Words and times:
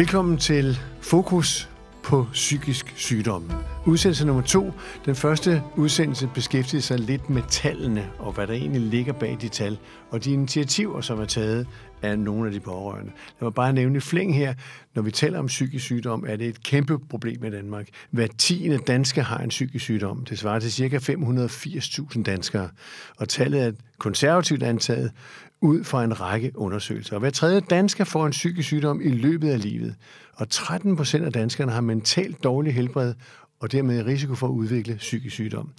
Velkommen 0.00 0.38
til 0.38 0.78
Fokus 1.00 1.68
på 2.02 2.26
psykisk 2.32 2.92
sygdom. 2.96 3.52
Udsendelse 3.86 4.26
nummer 4.26 4.42
to. 4.42 4.72
Den 5.04 5.14
første 5.14 5.62
udsendelse 5.76 6.30
beskæftigede 6.34 6.82
sig 6.82 6.98
lidt 6.98 7.30
med 7.30 7.42
tallene, 7.48 8.10
og 8.18 8.32
hvad 8.32 8.46
der 8.46 8.52
egentlig 8.52 8.82
ligger 8.82 9.12
bag 9.12 9.38
de 9.40 9.48
tal, 9.48 9.78
og 10.10 10.24
de 10.24 10.32
initiativer, 10.32 11.00
som 11.00 11.20
er 11.20 11.24
taget 11.24 11.66
af 12.02 12.18
nogle 12.18 12.46
af 12.46 12.52
de 12.52 12.60
pårørende. 12.60 13.12
Jeg 13.40 13.46
mig 13.46 13.54
bare 13.54 13.72
nævne 13.72 13.96
i 13.96 14.00
flæng 14.00 14.34
her, 14.34 14.54
når 14.94 15.02
vi 15.02 15.10
taler 15.10 15.38
om 15.38 15.46
psykisk 15.46 15.84
sygdom, 15.84 16.24
er 16.28 16.36
det 16.36 16.48
et 16.48 16.62
kæmpe 16.62 16.98
problem 16.98 17.44
i 17.44 17.50
Danmark. 17.50 17.88
Hver 18.10 18.26
tiende 18.38 18.78
dansker 18.78 19.22
har 19.22 19.38
en 19.38 19.48
psykisk 19.48 19.84
sygdom. 19.84 20.24
Det 20.24 20.38
svarer 20.38 20.58
til 20.58 20.72
ca. 20.72 21.12
580.000 21.12 22.22
danskere. 22.22 22.68
Og 23.16 23.28
tallet 23.28 23.62
er 23.62 23.72
konservativt 23.98 24.62
antaget 24.62 25.12
ud 25.60 25.84
fra 25.84 26.04
en 26.04 26.20
række 26.20 26.52
undersøgelser. 26.54 27.14
Og 27.14 27.20
hver 27.20 27.30
tredje 27.30 27.60
dansker 27.60 28.04
får 28.04 28.26
en 28.26 28.32
psykisk 28.32 28.66
sygdom 28.66 29.00
i 29.00 29.08
løbet 29.08 29.50
af 29.50 29.62
livet. 29.62 29.94
Og 30.34 30.50
13 30.50 30.96
procent 30.96 31.24
af 31.24 31.32
danskerne 31.32 31.72
har 31.72 31.80
mentalt 31.80 32.44
dårlig 32.44 32.74
helbred, 32.74 33.14
og 33.60 33.72
dermed 33.72 34.06
risiko 34.06 34.34
for 34.34 34.46
at 34.46 34.52
udvikle 34.52 34.96
psykisk 34.96 35.34
sygdom. 35.34 35.70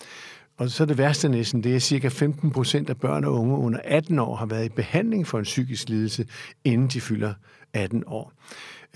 Og 0.58 0.70
så 0.70 0.85
det 0.85 0.98
værste 0.98 1.30
næsten, 1.30 1.63
det 1.63 1.76
er 1.76 1.80
cirka 1.80 2.08
15 2.08 2.52
procent 2.52 2.89
af 2.89 2.98
børn 2.98 3.23
og 3.23 3.34
unge 3.34 3.58
under 3.58 3.80
18 3.84 4.20
år 4.20 4.35
har 4.35 4.45
været 4.45 4.66
i 4.66 4.70
behandling 4.70 5.27
for 5.27 5.38
en 5.38 5.44
psykisk 5.44 5.89
lidelse, 5.89 6.25
inden 6.63 6.88
de 6.88 7.02
fylder 7.02 7.34
18 7.73 8.03
år. 8.08 8.34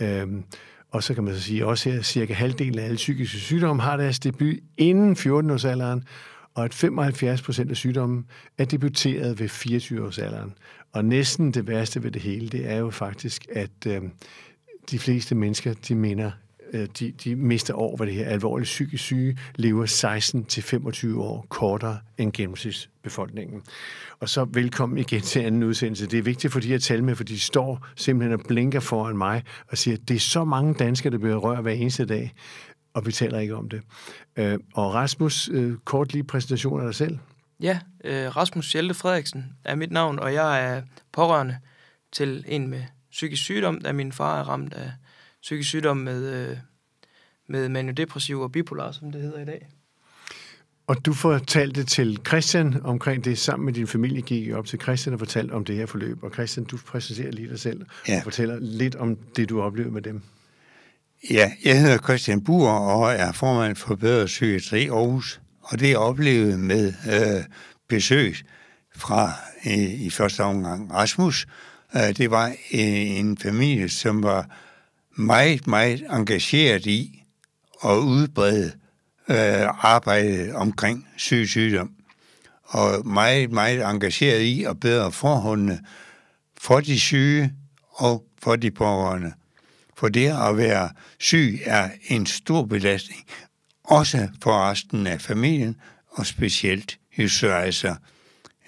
Øhm, 0.01 0.43
og 0.91 1.03
så 1.03 1.13
kan 1.13 1.23
man 1.23 1.35
så 1.35 1.41
sige 1.41 1.65
også 1.65 1.89
her, 1.89 1.99
at 1.99 2.05
cirka 2.05 2.33
halvdelen 2.33 2.79
af 2.79 2.83
alle 2.83 2.95
psykiske 2.95 3.37
sygdomme 3.37 3.81
har 3.81 3.97
deres 3.97 4.19
debut 4.19 4.55
inden 4.77 5.15
14-årsalderen, 5.15 6.01
og 6.53 6.65
at 6.65 6.73
75 6.73 7.41
procent 7.41 7.71
af 7.71 7.77
sygdommen 7.77 8.25
er 8.57 8.65
debuteret 8.65 9.39
ved 9.39 9.49
24-årsalderen. 9.49 10.51
Og 10.93 11.05
næsten 11.05 11.51
det 11.51 11.67
værste 11.67 12.03
ved 12.03 12.11
det 12.11 12.21
hele, 12.21 12.49
det 12.49 12.71
er 12.71 12.77
jo 12.77 12.89
faktisk, 12.89 13.45
at 13.51 13.87
øh, 13.87 14.01
de 14.91 14.99
fleste 14.99 15.35
mennesker, 15.35 15.73
de 15.73 15.95
mener, 15.95 16.31
Øh, 16.75 16.87
de, 16.99 17.11
de 17.11 17.35
mister 17.35 17.73
år 17.73 17.97
ved 17.97 18.07
det 18.07 18.15
her 18.15 18.25
alvorlige 18.25 18.65
psykisk 18.65 19.03
syge, 19.03 19.37
lever 19.55 19.85
16-25 21.15 21.19
år 21.19 21.45
kortere 21.49 21.99
end 22.17 22.31
gennemsnitsbefolkningen. 22.31 23.61
Og 24.19 24.29
så 24.29 24.45
velkommen 24.45 24.97
igen 24.97 25.21
til 25.21 25.39
anden 25.39 25.63
udsendelse. 25.63 26.07
Det 26.07 26.19
er 26.19 26.23
vigtigt 26.23 26.53
for 26.53 26.59
de 26.59 26.67
her 26.67 26.77
tal 26.77 27.03
med, 27.03 27.15
for 27.15 27.23
de 27.23 27.39
står 27.39 27.87
simpelthen 27.95 28.39
og 28.39 28.45
blinker 28.47 28.79
foran 28.79 29.17
mig 29.17 29.43
og 29.67 29.77
siger, 29.77 29.97
at 29.97 30.07
det 30.07 30.15
er 30.15 30.19
så 30.19 30.43
mange 30.43 30.73
danskere, 30.73 31.11
der 31.11 31.17
bliver 31.17 31.35
rørt 31.35 31.61
hver 31.61 31.71
eneste 31.71 32.05
dag, 32.05 32.33
og 32.93 33.05
vi 33.05 33.11
taler 33.11 33.39
ikke 33.39 33.55
om 33.55 33.69
det. 33.69 33.81
Øh, 34.35 34.57
og 34.73 34.93
Rasmus, 34.93 35.49
øh, 35.51 35.77
kort 35.85 36.13
lige 36.13 36.23
præsentation 36.23 36.79
af 36.81 36.85
dig 36.85 36.95
selv. 36.95 37.17
Ja, 37.59 37.79
øh, 38.03 38.37
Rasmus 38.37 38.73
Hjelte 38.73 38.93
Frederiksen 38.93 39.45
er 39.63 39.75
mit 39.75 39.91
navn, 39.91 40.19
og 40.19 40.33
jeg 40.33 40.75
er 40.75 40.81
pårørende 41.11 41.57
til 42.13 42.45
en 42.47 42.67
med 42.67 42.83
psykisk 43.11 43.43
sygdom, 43.43 43.81
da 43.81 43.91
min 43.91 44.11
far 44.11 44.39
er 44.39 44.43
ramt 44.43 44.73
af 44.73 44.91
psykisk 45.45 45.69
sygdom 45.69 45.97
med, 45.97 46.33
øh, 46.33 46.57
med 47.47 47.69
maniodepressiv 47.69 48.39
og 48.39 48.51
bipolar, 48.51 48.91
som 48.91 49.11
det 49.11 49.21
hedder 49.21 49.39
i 49.39 49.45
dag. 49.45 49.67
Og 50.87 51.05
du 51.05 51.13
fortalte 51.13 51.83
til 51.83 52.19
Christian 52.27 52.81
omkring 52.83 53.25
det, 53.25 53.37
sammen 53.37 53.65
med 53.65 53.73
din 53.73 53.87
familie 53.87 54.21
gik 54.21 54.53
op 54.53 54.65
til 54.65 54.81
Christian 54.81 55.13
og 55.13 55.19
fortalte 55.19 55.51
om 55.51 55.65
det 55.65 55.75
her 55.75 55.85
forløb. 55.85 56.23
Og 56.23 56.31
Christian, 56.33 56.65
du 56.65 56.77
præsenterer 56.87 57.31
lige 57.31 57.49
dig 57.49 57.59
selv 57.59 57.85
ja. 58.07 58.17
og 58.17 58.23
fortæller 58.23 58.57
lidt 58.59 58.95
om 58.95 59.15
det, 59.15 59.49
du 59.49 59.61
oplevede 59.61 59.93
med 59.93 60.01
dem. 60.01 60.21
Ja, 61.29 61.51
jeg 61.65 61.81
hedder 61.81 61.97
Christian 61.97 62.43
Buer 62.43 62.71
og 62.71 63.11
er 63.11 63.31
formand 63.31 63.75
for 63.75 63.95
Bedre 63.95 64.25
Psykiatri 64.25 64.87
Aarhus. 64.87 65.41
Og 65.61 65.79
det 65.79 65.89
jeg 65.89 65.97
oplevede 65.97 66.57
med 66.57 66.87
øh, 66.87 67.43
besøg 67.89 68.35
fra 68.95 69.31
øh, 69.65 70.01
i 70.01 70.09
første 70.09 70.43
omgang 70.43 70.93
Rasmus, 70.93 71.47
øh, 71.95 72.17
det 72.17 72.31
var 72.31 72.47
øh, 72.47 73.19
en 73.19 73.37
familie, 73.37 73.89
som 73.89 74.23
var 74.23 74.64
meget, 75.15 75.67
meget 75.67 76.03
engageret 76.09 76.85
i 76.85 77.23
at 77.83 77.97
udbrede 77.97 78.71
øh, 79.29 79.85
arbejdet 79.85 80.53
omkring 80.53 81.07
syg 81.17 81.47
sygdom. 81.47 81.91
Og 82.63 83.07
meget, 83.07 83.51
meget 83.51 83.83
engageret 83.83 84.41
i 84.41 84.63
at 84.63 84.79
bedre 84.79 85.11
forholdene 85.11 85.79
for 86.57 86.79
de 86.79 86.99
syge 86.99 87.53
og 87.91 88.23
for 88.43 88.55
de 88.55 88.71
pårørende. 88.71 89.33
For 89.97 90.09
det 90.09 90.27
at 90.27 90.57
være 90.57 90.89
syg 91.19 91.59
er 91.65 91.89
en 92.07 92.25
stor 92.25 92.65
belastning, 92.65 93.25
også 93.83 94.27
for 94.43 94.69
resten 94.69 95.07
af 95.07 95.21
familien, 95.21 95.75
og 96.09 96.25
specielt 96.25 96.99
hvis 97.15 97.43
altså 97.43 97.95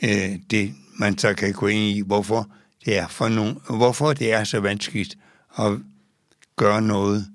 øh, 0.04 0.40
det, 0.52 0.76
man 1.00 1.18
så 1.18 1.34
kan 1.34 1.54
gå 1.54 1.68
ind 1.68 1.98
i, 1.98 2.04
hvorfor 2.06 2.50
det 2.86 2.98
er, 2.98 3.08
for 3.08 3.30
nogen, 3.30 3.58
hvorfor 3.70 4.14
det 4.14 4.34
er 4.34 4.44
så 4.44 4.60
vanskeligt 4.60 5.18
at 5.60 5.72
gøre 6.58 6.82
noget 6.82 7.28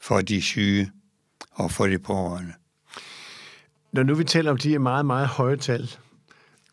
for 0.00 0.20
de 0.20 0.42
syge 0.42 0.90
og 1.50 1.70
for 1.70 1.86
de 1.86 1.98
pårørende. 1.98 2.52
Når 3.92 4.02
nu 4.02 4.14
vi 4.14 4.24
taler 4.24 4.50
om 4.50 4.56
de 4.56 4.70
her 4.70 4.78
meget, 4.78 5.06
meget 5.06 5.26
høje 5.26 5.56
tal, 5.56 5.90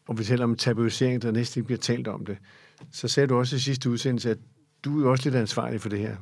og 0.08 0.20
vi 0.20 0.24
taler 0.24 0.44
om 0.44 0.56
tabuisering, 0.56 1.22
der 1.22 1.32
næsten 1.32 1.60
ikke 1.60 1.66
bliver 1.66 1.80
talt 1.80 2.08
om 2.08 2.26
det, 2.26 2.38
så 2.92 3.08
sagde 3.08 3.28
du 3.28 3.38
også 3.38 3.56
i 3.56 3.60
sidste 3.60 3.90
udsendelse, 3.90 4.32
at 4.32 4.38
du 4.84 5.06
er 5.06 5.10
også 5.10 5.24
lidt 5.24 5.36
ansvarlig 5.36 5.82
for 5.82 5.90
det 5.90 6.00
her. 6.00 6.16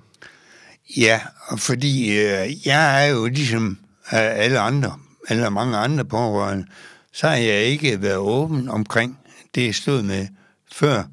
Ja, 0.98 1.22
fordi 1.58 2.10
øh, 2.10 2.68
jeg 2.68 3.06
er 3.06 3.10
jo 3.12 3.26
ligesom 3.26 3.78
øh, 4.14 4.20
alle 4.44 4.60
andre, 4.60 5.00
eller 5.30 5.50
mange 5.50 5.78
andre 5.78 6.06
pårørende, 6.06 6.66
så 7.12 7.28
har 7.28 7.36
jeg 7.36 7.64
ikke 7.64 8.02
været 8.02 8.18
åben 8.18 8.70
omkring 8.70 9.20
det, 9.56 9.66
jeg 9.66 9.76
stod 9.76 10.02
med, 10.02 10.28
før 10.72 11.04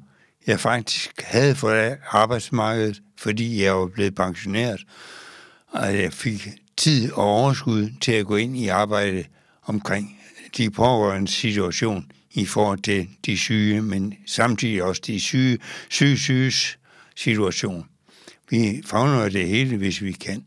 jeg 0.47 0.59
faktisk 0.59 1.21
havde 1.21 1.55
fået 1.55 1.97
arbejdsmarkedet, 2.11 3.01
fordi 3.17 3.63
jeg 3.63 3.75
var 3.75 3.87
blevet 3.87 4.15
pensioneret, 4.15 4.85
og 5.67 5.97
jeg 5.97 6.13
fik 6.13 6.47
tid 6.77 7.11
og 7.11 7.23
overskud 7.23 7.89
til 8.01 8.11
at 8.11 8.25
gå 8.25 8.35
ind 8.35 8.57
i 8.57 8.67
arbejde 8.67 9.23
omkring 9.65 10.19
de 10.57 10.69
pårørende 10.69 11.31
situation 11.31 12.11
i 12.31 12.45
forhold 12.45 12.79
til 12.79 13.09
de 13.25 13.37
syge, 13.37 13.81
men 13.81 14.13
samtidig 14.27 14.83
også 14.83 15.01
de 15.07 15.19
syge, 15.19 15.57
syge 15.89 16.17
syges 16.17 16.77
situation. 17.15 17.85
Vi 18.49 18.81
fagner 18.85 19.29
det 19.29 19.47
hele, 19.47 19.77
hvis 19.77 20.01
vi 20.01 20.11
kan. 20.11 20.45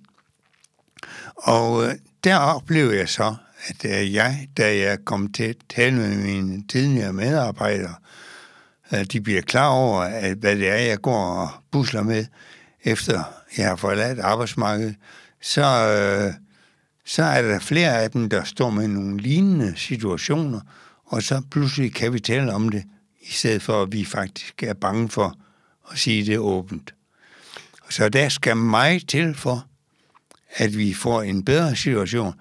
Og 1.37 1.85
øh, 1.85 1.95
der 2.25 2.37
oplevede 2.37 2.99
jeg 2.99 3.09
så, 3.09 3.35
at 3.67 3.85
øh, 3.85 4.15
jeg, 4.15 4.49
da 4.57 4.77
jeg 4.79 4.99
kom 5.05 5.33
til 5.33 5.45
at 5.45 5.57
tale 5.69 5.97
med 5.97 6.17
mine 6.17 6.67
tidligere 6.69 7.13
medarbejdere, 7.13 7.95
at 8.89 9.13
de 9.13 9.21
bliver 9.21 9.43
klar 9.43 9.69
over, 9.69 10.01
at 10.03 10.37
hvad 10.37 10.57
det 10.57 10.69
er, 10.69 10.77
jeg 10.77 11.01
går 11.01 11.25
og 11.25 11.49
busler 11.71 12.03
med, 12.03 12.25
efter 12.87 13.23
jeg 13.57 13.69
har 13.69 13.77
forladt 13.77 14.19
arbejdsmarkedet, 14.19 14.97
så, 15.43 15.63
øh, 15.63 16.35
så 17.05 17.23
er 17.23 17.43
der 17.43 17.59
flere 17.59 18.03
af 18.03 18.11
dem, 18.11 18.29
der 18.29 18.45
står 18.45 18.71
med 18.71 18.89
nogle 18.89 19.21
lignende 19.21 19.77
situationer, 19.77 20.61
og 21.05 21.23
så 21.23 21.43
pludselig 21.51 21.95
kan 21.95 22.13
vi 22.13 22.21
tale 22.21 22.53
om 22.53 22.69
det, 22.69 22.85
i 23.21 23.33
stedet 23.33 23.63
for 23.63 23.83
at 23.83 23.93
vi 23.93 24.05
faktisk 24.05 24.63
er 24.63 24.75
bange 24.75 25.09
for 25.09 25.39
at 25.93 25.99
sige 25.99 26.27
det 26.27 26.39
åbent. 26.39 26.95
Så 27.91 28.09
der 28.09 28.29
skal 28.29 28.57
meget 28.57 29.09
til 29.09 29.35
for, 29.35 29.67
at 30.57 30.79
vi 30.79 30.95
får 30.95 31.23
en 31.23 31.45
bedre 31.45 31.77
situation. 31.77 32.35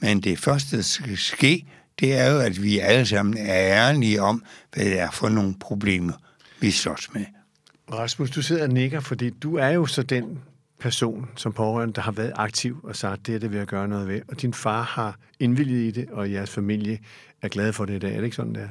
Men 0.00 0.20
det 0.20 0.38
første, 0.38 0.76
der 0.76 0.82
skal 0.82 1.18
ske, 1.18 1.66
det 2.00 2.14
er 2.14 2.30
jo, 2.30 2.38
at 2.38 2.62
vi 2.62 2.78
alle 2.78 3.06
sammen 3.06 3.36
er 3.36 3.54
ærlige 3.54 4.22
om, 4.22 4.44
hvad 4.72 4.84
det 4.84 4.98
er 4.98 5.10
for 5.10 5.28
nogle 5.28 5.54
problemer, 5.60 6.12
vi 6.60 6.70
slås 6.70 7.08
med. 7.14 7.24
Rasmus, 7.92 8.30
du 8.30 8.42
sidder 8.42 8.62
og 8.62 8.68
nikker, 8.68 9.00
fordi 9.00 9.30
du 9.30 9.56
er 9.56 9.68
jo 9.68 9.86
så 9.86 10.02
den 10.02 10.42
person 10.78 11.30
som 11.36 11.52
pårørende, 11.52 11.94
der 11.94 12.00
har 12.00 12.12
været 12.12 12.32
aktiv 12.36 12.80
og 12.82 12.96
sagt, 12.96 13.26
det 13.26 13.34
er 13.34 13.38
det, 13.38 13.50
vil 13.50 13.58
har 13.58 13.66
gøre 13.66 13.88
noget 13.88 14.08
ved. 14.08 14.20
Og 14.28 14.42
din 14.42 14.54
far 14.54 14.82
har 14.82 15.18
indvilget 15.38 15.78
i 15.78 15.90
det, 15.90 16.10
og 16.10 16.32
jeres 16.32 16.50
familie 16.50 16.98
er 17.42 17.48
glade 17.48 17.72
for 17.72 17.84
det 17.84 17.94
i 17.94 17.98
dag. 17.98 18.12
Er 18.12 18.16
det 18.16 18.24
ikke 18.24 18.36
sådan, 18.36 18.54
det 18.54 18.62
er? 18.62 18.68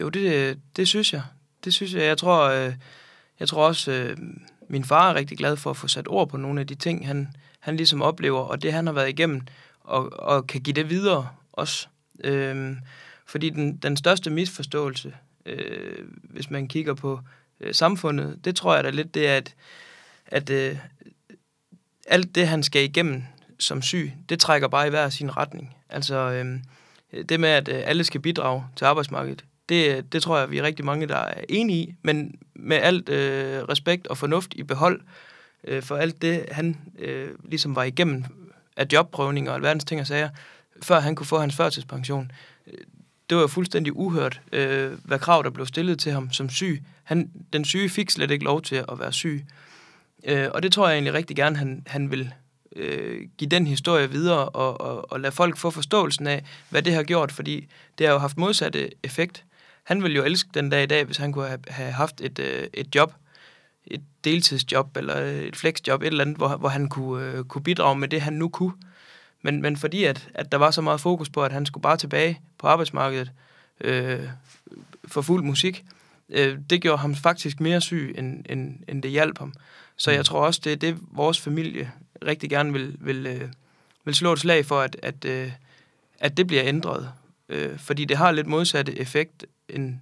Jo, 0.00 0.08
det, 0.08 0.58
det 0.76 0.88
synes 0.88 1.12
jeg. 1.12 1.22
Det 1.64 1.74
synes 1.74 1.94
jeg. 1.94 2.02
Jeg 2.02 2.18
tror, 2.18 2.50
øh, 2.50 2.74
jeg 3.40 3.48
tror 3.48 3.66
også, 3.66 3.92
øh, 3.92 4.16
min 4.68 4.84
far 4.84 5.10
er 5.10 5.14
rigtig 5.14 5.38
glad 5.38 5.56
for 5.56 5.70
at 5.70 5.76
få 5.76 5.88
sat 5.88 6.08
ord 6.08 6.28
på 6.28 6.36
nogle 6.36 6.60
af 6.60 6.66
de 6.66 6.74
ting, 6.74 7.06
han, 7.06 7.28
han 7.60 7.76
ligesom 7.76 8.02
oplever, 8.02 8.40
og 8.40 8.62
det 8.62 8.72
han 8.72 8.86
har 8.86 8.94
været 8.94 9.08
igennem, 9.08 9.40
og, 9.80 10.12
og 10.12 10.46
kan 10.46 10.60
give 10.60 10.74
det 10.74 10.90
videre 10.90 11.28
også. 11.52 11.88
Øhm, 12.24 12.76
fordi 13.26 13.50
den, 13.50 13.76
den 13.76 13.96
største 13.96 14.30
misforståelse, 14.30 15.14
øh, 15.46 16.04
hvis 16.22 16.50
man 16.50 16.68
kigger 16.68 16.94
på 16.94 17.20
øh, 17.60 17.74
samfundet, 17.74 18.44
det 18.44 18.56
tror 18.56 18.74
jeg 18.74 18.84
da 18.84 18.90
lidt, 18.90 19.14
det 19.14 19.28
er, 19.28 19.36
at, 19.36 19.54
at 20.26 20.50
øh, 20.50 20.76
alt 22.06 22.34
det, 22.34 22.48
han 22.48 22.62
skal 22.62 22.84
igennem 22.84 23.22
som 23.58 23.82
syg, 23.82 24.12
det 24.28 24.40
trækker 24.40 24.68
bare 24.68 24.86
i 24.86 24.90
hver 24.90 25.08
sin 25.08 25.36
retning. 25.36 25.76
Altså 25.88 26.14
øh, 26.14 26.60
det 27.28 27.40
med, 27.40 27.48
at 27.48 27.68
øh, 27.68 27.82
alle 27.84 28.04
skal 28.04 28.20
bidrage 28.20 28.64
til 28.76 28.84
arbejdsmarkedet, 28.84 29.44
det, 29.68 29.96
øh, 29.96 30.02
det 30.12 30.22
tror 30.22 30.38
jeg, 30.38 30.50
vi 30.50 30.58
er 30.58 30.62
rigtig 30.62 30.84
mange, 30.84 31.06
der 31.06 31.16
er 31.16 31.44
enige 31.48 31.78
i, 31.78 31.94
men 32.02 32.34
med 32.54 32.76
alt 32.76 33.08
øh, 33.08 33.62
respekt 33.62 34.06
og 34.06 34.18
fornuft 34.18 34.54
i 34.54 34.62
behold 34.62 35.00
øh, 35.64 35.82
for 35.82 35.96
alt 35.96 36.22
det, 36.22 36.44
han 36.50 36.76
øh, 36.98 37.28
ligesom 37.44 37.76
var 37.76 37.82
igennem 37.82 38.24
af 38.76 38.86
jobprøvninger 38.92 39.50
og 39.50 39.56
alverdens 39.56 39.84
ting 39.84 40.00
og 40.00 40.06
sager, 40.06 40.28
før 40.82 41.00
han 41.00 41.14
kunne 41.14 41.26
få 41.26 41.38
hans 41.38 41.56
førtidspension. 41.56 42.32
Øh, 42.66 42.78
det 43.30 43.36
var 43.36 43.42
jo 43.42 43.48
fuldstændig 43.48 43.96
uhørt, 43.96 44.40
øh, 44.52 44.92
hvad 45.04 45.18
krav 45.18 45.42
der 45.42 45.50
blev 45.50 45.66
stillet 45.66 45.98
til 45.98 46.12
ham 46.12 46.32
som 46.32 46.48
syg. 46.50 46.82
Han, 47.08 47.30
den 47.52 47.64
syge 47.64 47.88
fik 47.88 48.10
slet 48.10 48.30
ikke 48.30 48.44
lov 48.44 48.62
til 48.62 48.76
at 48.76 48.98
være 48.98 49.12
syg. 49.12 49.46
Øh, 50.24 50.48
og 50.54 50.62
det 50.62 50.72
tror 50.72 50.88
jeg 50.88 50.94
egentlig 50.94 51.14
rigtig 51.14 51.36
gerne, 51.36 51.56
han, 51.56 51.82
han 51.86 52.10
vil 52.10 52.32
øh, 52.76 53.20
give 53.38 53.48
den 53.50 53.66
historie 53.66 54.10
videre 54.10 54.48
og, 54.48 54.80
og, 54.80 55.12
og 55.12 55.20
lade 55.20 55.32
folk 55.32 55.56
få 55.56 55.70
forståelsen 55.70 56.26
af, 56.26 56.44
hvad 56.70 56.82
det 56.82 56.94
har 56.94 57.02
gjort, 57.02 57.32
fordi 57.32 57.68
det 57.98 58.06
har 58.06 58.14
jo 58.14 58.18
haft 58.18 58.36
modsatte 58.36 58.90
effekt. 59.02 59.44
Han 59.84 60.02
ville 60.02 60.16
jo 60.16 60.24
elske 60.24 60.50
den 60.54 60.70
dag 60.70 60.82
i 60.82 60.86
dag, 60.86 61.04
hvis 61.04 61.16
han 61.16 61.32
kunne 61.32 61.46
have, 61.46 61.60
have 61.68 61.92
haft 61.92 62.20
et, 62.20 62.38
øh, 62.38 62.66
et 62.72 62.94
job, 62.94 63.14
et 63.86 64.02
deltidsjob 64.24 64.96
eller 64.96 65.16
et 65.16 65.56
flexjob, 65.56 66.02
et 66.02 66.06
eller 66.06 66.24
andet, 66.24 66.36
hvor, 66.36 66.56
hvor 66.56 66.68
han 66.68 66.88
kunne, 66.88 67.24
øh, 67.24 67.44
kunne 67.44 67.62
bidrage 67.62 67.98
med 67.98 68.08
det, 68.08 68.20
han 68.20 68.32
nu 68.32 68.48
kunne. 68.48 68.72
Men, 69.42 69.62
men 69.62 69.76
fordi 69.76 70.04
at, 70.04 70.28
at 70.34 70.52
der 70.52 70.58
var 70.58 70.70
så 70.70 70.80
meget 70.80 71.00
fokus 71.00 71.28
på, 71.28 71.44
at 71.44 71.52
han 71.52 71.66
skulle 71.66 71.82
bare 71.82 71.96
tilbage 71.96 72.40
på 72.58 72.66
arbejdsmarkedet 72.66 73.32
øh, 73.80 74.28
for 75.08 75.22
fuld 75.22 75.44
musik, 75.44 75.84
øh, 75.86 75.97
det 76.70 76.82
gjorde 76.82 76.98
ham 76.98 77.14
faktisk 77.14 77.60
mere 77.60 77.80
syg, 77.80 78.14
end, 78.18 78.44
end, 78.48 78.78
end 78.88 79.02
det 79.02 79.10
hjalp 79.10 79.38
ham. 79.38 79.54
Så 79.96 80.10
jeg 80.10 80.20
mm. 80.20 80.24
tror 80.24 80.46
også, 80.46 80.60
det 80.64 80.72
er 80.72 80.76
det, 80.76 80.98
vores 81.10 81.40
familie 81.40 81.92
rigtig 82.26 82.50
gerne 82.50 82.72
vil, 82.72 82.96
vil, 83.00 83.26
øh, 83.26 83.48
vil 84.04 84.14
slå 84.14 84.32
et 84.32 84.38
slag 84.38 84.66
for, 84.66 84.80
at, 84.80 84.96
at, 85.02 85.24
øh, 85.24 85.52
at 86.18 86.36
det 86.36 86.46
bliver 86.46 86.62
ændret. 86.64 87.12
Øh, 87.48 87.78
fordi 87.78 88.04
det 88.04 88.16
har 88.16 88.32
lidt 88.32 88.46
modsatte 88.46 88.98
effekt, 88.98 89.46
end, 89.68 89.98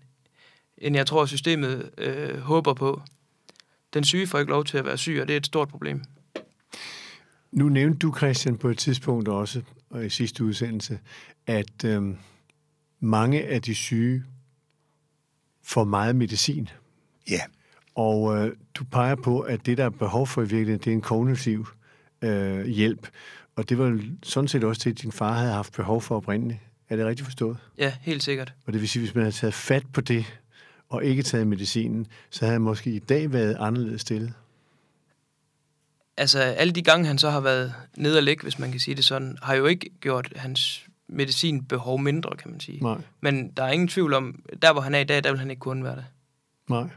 end 0.78 0.96
jeg 0.96 1.06
tror, 1.06 1.26
systemet 1.26 1.90
øh, 1.99 2.38
håber 2.38 2.75
på. 2.75 3.02
Den 3.94 4.05
syge 4.05 4.26
får 4.26 4.38
ikke 4.38 4.52
lov 4.52 4.64
til 4.64 4.78
at 4.78 4.84
være 4.84 4.99
syg, 4.99 5.19
og 5.20 5.28
det 5.28 5.34
er 5.34 5.38
et 5.38 5.46
stort 5.46 5.69
problem. 5.69 6.05
Nu 7.52 7.69
nævnte 7.69 7.99
du, 7.99 8.14
Christian, 8.17 8.58
på 8.58 8.69
et 8.69 8.78
tidspunkt 8.78 9.28
også, 9.28 9.62
og 9.90 10.06
i 10.06 10.11
sidste 10.11 10.44
udsendelse, 10.44 10.99
at 11.46 11.84
øh, 11.84 12.02
mange 13.00 13.44
af 13.46 13.62
de 13.62 13.75
syge 13.75 14.25
får 15.66 15.84
meget 15.84 16.16
medicin. 16.16 16.68
Ja. 17.30 17.40
Og 17.94 18.36
øh, 18.36 18.52
du 18.74 18.84
peger 18.84 19.14
på, 19.14 19.40
at 19.40 19.66
det, 19.66 19.78
der 19.78 19.84
er 19.84 19.90
behov 19.90 20.26
for 20.26 20.40
i 20.40 20.44
virkeligheden, 20.44 20.78
det 20.78 20.86
er 20.86 20.94
en 20.94 21.00
kognitiv 21.00 21.66
øh, 22.22 22.66
hjælp. 22.66 23.08
Og 23.56 23.68
det 23.68 23.78
var 23.78 24.00
sådan 24.22 24.48
set 24.48 24.64
også 24.64 24.80
til, 24.80 24.90
at 24.90 25.02
din 25.02 25.12
far 25.12 25.32
havde 25.32 25.52
haft 25.52 25.72
behov 25.72 26.02
for 26.02 26.16
oprindeligt. 26.16 26.60
Er 26.88 26.96
det 26.96 27.06
rigtigt 27.06 27.26
forstået? 27.26 27.56
Ja, 27.78 27.92
helt 28.00 28.22
sikkert. 28.22 28.54
Og 28.66 28.72
det 28.72 28.80
vil 28.80 28.88
sige, 28.88 29.02
hvis 29.02 29.14
man 29.14 29.22
havde 29.22 29.34
taget 29.34 29.54
fat 29.54 29.82
på 29.92 30.00
det, 30.00 30.40
og 30.88 31.04
ikke 31.04 31.22
taget 31.22 31.46
medicinen, 31.46 32.06
så 32.30 32.40
havde 32.40 32.52
han 32.52 32.62
måske 32.62 32.90
i 32.90 32.98
dag 32.98 33.32
været 33.32 33.56
anderledes 33.60 34.00
stillet. 34.00 34.32
Altså, 36.16 36.38
alle 36.38 36.72
de 36.72 36.82
gange, 36.82 37.06
han 37.06 37.18
så 37.18 37.30
har 37.30 37.40
været 37.40 37.74
nede 37.96 38.16
og 38.16 38.22
ligge, 38.22 38.42
hvis 38.42 38.58
man 38.58 38.70
kan 38.70 38.80
sige 38.80 38.94
det 38.94 39.04
sådan, 39.04 39.38
har 39.42 39.54
jo 39.54 39.66
ikke 39.66 39.90
gjort 40.00 40.32
hans 40.36 40.85
medicinbehov 41.08 42.00
mindre, 42.00 42.36
kan 42.36 42.50
man 42.50 42.60
sige. 42.60 42.82
Nej. 42.82 42.98
Men 43.20 43.50
der 43.56 43.64
er 43.64 43.72
ingen 43.72 43.88
tvivl 43.88 44.14
om, 44.14 44.42
der 44.62 44.72
hvor 44.72 44.82
han 44.82 44.94
er 44.94 44.98
i 44.98 45.04
dag, 45.04 45.24
der 45.24 45.30
vil 45.30 45.38
han 45.38 45.50
ikke 45.50 45.60
kunne 45.60 45.84
være 45.84 45.96
det. 45.96 46.04
Nej. 46.70 46.88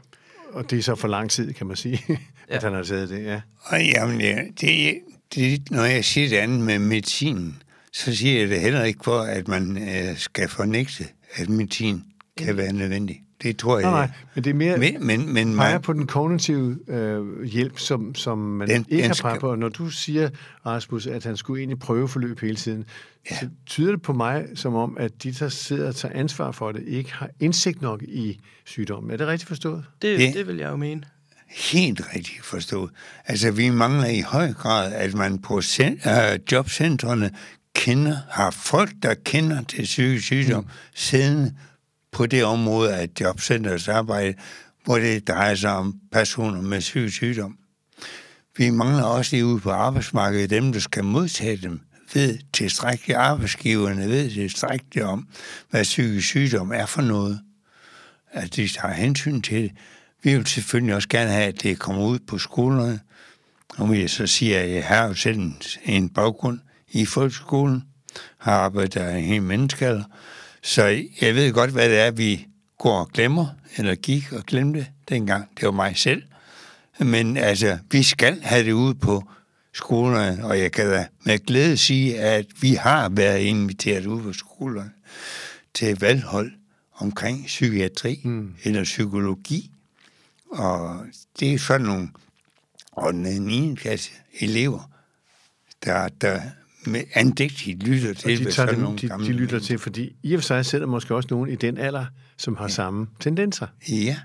Og 0.52 0.70
det 0.70 0.78
er 0.78 0.82
så 0.82 0.94
for 0.94 1.08
lang 1.08 1.30
tid, 1.30 1.52
kan 1.52 1.66
man 1.66 1.76
sige, 1.76 2.02
ja. 2.08 2.16
at 2.48 2.62
han 2.62 2.72
har 2.72 2.82
taget 2.82 3.08
det, 3.08 3.24
ja. 3.24 3.40
Og 3.64 3.86
jamen, 3.86 4.20
ja, 4.20 4.42
det, 4.60 4.98
det, 5.34 5.70
når 5.70 5.84
jeg 5.84 6.04
siger 6.04 6.28
det 6.28 6.36
andet 6.36 6.60
med 6.60 6.78
medicinen, 6.78 7.62
så 7.92 8.16
siger 8.16 8.40
jeg 8.40 8.48
det 8.48 8.60
heller 8.60 8.84
ikke 8.84 9.00
for, 9.04 9.20
at 9.20 9.48
man 9.48 9.76
øh, 9.76 10.16
skal 10.16 10.48
fornægte, 10.48 11.04
at 11.34 11.48
medicin 11.48 12.04
kan 12.36 12.56
være 12.56 12.72
nødvendig. 12.72 13.22
Det 13.42 13.56
tror 13.56 13.78
jeg. 13.78 13.90
Nej, 13.90 14.06
nej, 14.06 14.10
men 14.34 14.44
det 14.44 14.50
er 14.50 14.54
mere 14.54 14.76
men, 14.78 15.06
men, 15.06 15.32
men 15.34 15.56
peger 15.56 15.72
man, 15.72 15.82
på 15.82 15.92
den 15.92 16.06
kognitive 16.06 16.78
øh, 16.88 17.42
hjælp, 17.44 17.78
som, 17.78 18.14
som 18.14 18.38
man 18.38 18.68
Den- 18.68 18.84
ikke 18.88 19.02
den 19.02 19.06
har 19.06 19.14
skal- 19.14 19.22
peget 19.28 19.40
på. 19.40 19.50
Og 19.50 19.58
når 19.58 19.68
du 19.68 19.88
siger, 19.90 20.30
Rasmus, 20.66 21.06
at 21.06 21.24
han 21.24 21.36
skulle 21.36 21.62
ind 21.62 21.72
i 21.72 21.74
prøveforløb 21.74 22.40
hele 22.40 22.56
tiden, 22.56 22.84
ja. 23.30 23.36
så 23.40 23.48
tyder 23.66 23.90
det 23.92 24.02
på 24.02 24.12
mig 24.12 24.46
som 24.54 24.74
om, 24.74 24.96
at 25.00 25.22
de, 25.22 25.32
der 25.32 25.48
sidder 25.48 25.88
og 25.88 25.96
tager 25.96 26.14
ansvar 26.14 26.50
for 26.52 26.72
det, 26.72 26.82
ikke 26.86 27.12
har 27.14 27.30
indsigt 27.40 27.82
nok 27.82 28.02
i 28.02 28.40
sygdommen. 28.66 29.10
Er 29.10 29.16
det 29.16 29.26
rigtigt 29.26 29.48
forstået? 29.48 29.84
Det, 30.02 30.18
det, 30.18 30.34
det 30.34 30.46
vil 30.46 30.56
jeg 30.56 30.70
jo 30.70 30.76
mene. 30.76 31.02
helt 31.48 32.00
rigtigt 32.16 32.44
forstået. 32.44 32.90
Altså, 33.26 33.50
vi 33.50 33.70
mangler 33.70 34.06
i 34.08 34.20
høj 34.20 34.52
grad, 34.52 34.92
at 34.92 35.14
man 35.14 35.38
på 35.38 35.58
cen- 35.58 36.10
øh, 36.32 36.38
jobcentrene 36.52 37.30
kender, 37.74 38.16
har 38.30 38.50
folk, 38.50 38.90
der 39.02 39.14
kender 39.24 39.62
til 39.62 39.82
psykisk 39.82 40.24
sygdom, 40.26 40.62
mm. 40.64 40.70
siddende 40.94 41.54
på 42.12 42.26
det 42.26 42.44
område 42.44 42.94
af 42.96 43.08
jobcenters 43.20 43.88
arbejde, 43.88 44.34
hvor 44.84 44.98
det 44.98 45.28
drejer 45.28 45.54
sig 45.54 45.70
om 45.70 45.94
personer 46.12 46.60
med 46.60 46.80
syg 46.80 47.10
sygdom. 47.12 47.56
Vi 48.56 48.70
mangler 48.70 49.02
også 49.02 49.36
lige 49.36 49.46
ude 49.46 49.60
på 49.60 49.70
arbejdsmarkedet 49.70 50.50
dem, 50.50 50.72
der 50.72 50.80
skal 50.80 51.04
modtage 51.04 51.56
dem, 51.56 51.80
ved 52.14 52.38
tilstrækkeligt 52.52 53.18
arbejdsgiverne, 53.18 54.08
ved 54.08 54.30
tilstrækkeligt 54.30 55.06
om, 55.06 55.28
hvad 55.70 55.82
psykisk 55.82 56.28
sygdom 56.28 56.72
er 56.72 56.86
for 56.86 57.02
noget. 57.02 57.40
At 58.32 58.56
de 58.56 58.68
tager 58.68 58.94
hensyn 58.94 59.42
til 59.42 59.62
det. 59.62 59.72
Vi 60.22 60.36
vil 60.36 60.46
selvfølgelig 60.46 60.94
også 60.94 61.08
gerne 61.08 61.30
have, 61.30 61.46
at 61.46 61.62
det 61.62 61.78
kommer 61.78 62.02
ud 62.02 62.18
på 62.18 62.38
skolerne. 62.38 63.00
Og 63.78 63.90
vil 63.90 64.00
jeg 64.00 64.10
så 64.10 64.26
sige, 64.26 64.58
at 64.58 64.70
jeg 64.70 64.84
har 64.84 65.06
jo 65.06 65.14
selv 65.14 65.38
en, 65.38 65.56
en 65.84 66.08
baggrund 66.08 66.60
i 66.88 67.04
folkeskolen, 67.04 67.84
har 68.38 68.52
arbejdet 68.52 68.94
der 68.94 69.16
en 69.16 69.24
hel 69.24 69.42
menneskealder. 69.42 70.04
Så 70.62 71.04
jeg 71.20 71.34
ved 71.34 71.52
godt, 71.52 71.70
hvad 71.70 71.88
det 71.88 71.98
er, 71.98 72.10
vi 72.10 72.46
går 72.78 72.98
og 72.98 73.08
glemmer, 73.08 73.46
eller 73.76 73.94
gik 73.94 74.32
og 74.32 74.44
glemte 74.44 74.86
dengang. 75.08 75.48
Det 75.56 75.66
var 75.66 75.72
mig 75.72 75.96
selv. 75.96 76.22
Men 76.98 77.36
altså, 77.36 77.78
vi 77.90 78.02
skal 78.02 78.40
have 78.42 78.64
det 78.64 78.72
ude 78.72 78.94
på 78.94 79.24
skolerne, 79.72 80.44
og 80.44 80.58
jeg 80.58 80.72
kan 80.72 80.86
da 80.86 81.06
med 81.24 81.38
glæde 81.38 81.76
sige, 81.76 82.20
at 82.20 82.46
vi 82.60 82.74
har 82.74 83.08
været 83.08 83.40
inviteret 83.40 84.06
ude 84.06 84.22
på 84.22 84.32
skolerne 84.32 84.90
til 85.74 86.00
valghold 86.00 86.52
omkring 86.94 87.46
psykiatri 87.46 88.20
mm. 88.24 88.54
eller 88.64 88.84
psykologi. 88.84 89.70
Og 90.50 91.06
det 91.40 91.54
er 91.54 91.58
sådan 91.58 91.86
nogle 91.86 92.08
og 92.92 93.12
den 93.12 93.42
9. 93.42 93.74
klasse 93.74 94.10
elever, 94.40 94.90
der, 95.84 96.08
der 96.08 96.40
med 96.86 97.02
andægtigt 97.14 97.82
lytter 97.82 98.10
Og 98.10 98.16
til, 98.16 98.38
de, 98.38 98.42
hvad 98.42 98.52
tager 98.52 98.72
dem, 98.72 98.96
de, 98.96 99.08
de 99.08 99.32
lytter 99.32 99.58
til, 99.58 99.78
fordi 99.78 100.16
i 100.22 100.34
og 100.34 100.40
for 100.40 100.44
sig 100.44 100.66
sidder 100.66 100.86
måske 100.86 101.14
også 101.14 101.28
nogen 101.30 101.50
i 101.50 101.54
den 101.54 101.78
alder, 101.78 102.04
som 102.36 102.56
har 102.56 102.64
ja. 102.64 102.68
samme 102.68 103.06
tendenser. 103.20 103.66
Ja. 103.88 104.16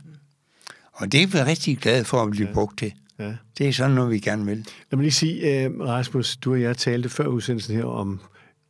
Og 0.94 1.12
det 1.12 1.24
er 1.24 1.28
vi 1.28 1.38
rigtig 1.38 1.78
glade 1.78 2.06
for 2.06 2.24
at 2.24 2.32
blive 2.32 2.48
ja. 2.48 2.54
brugt 2.54 2.80
til. 2.80 2.94
Ja. 3.20 3.34
Det 3.58 3.68
er 3.68 3.72
sådan 3.72 3.92
noget, 3.96 4.12
vi 4.12 4.20
gerne 4.20 4.46
vil. 4.46 4.58
Lad 4.58 4.98
mig 4.98 5.02
lige 5.02 5.12
sige, 5.12 5.70
uh, 5.70 5.80
Rasmus, 5.88 6.38
du 6.38 6.52
og 6.52 6.62
jeg 6.62 6.78
talte 6.78 7.10
før 7.10 7.28
udsendelsen 7.28 7.76
her 7.76 7.86
om, 7.86 8.20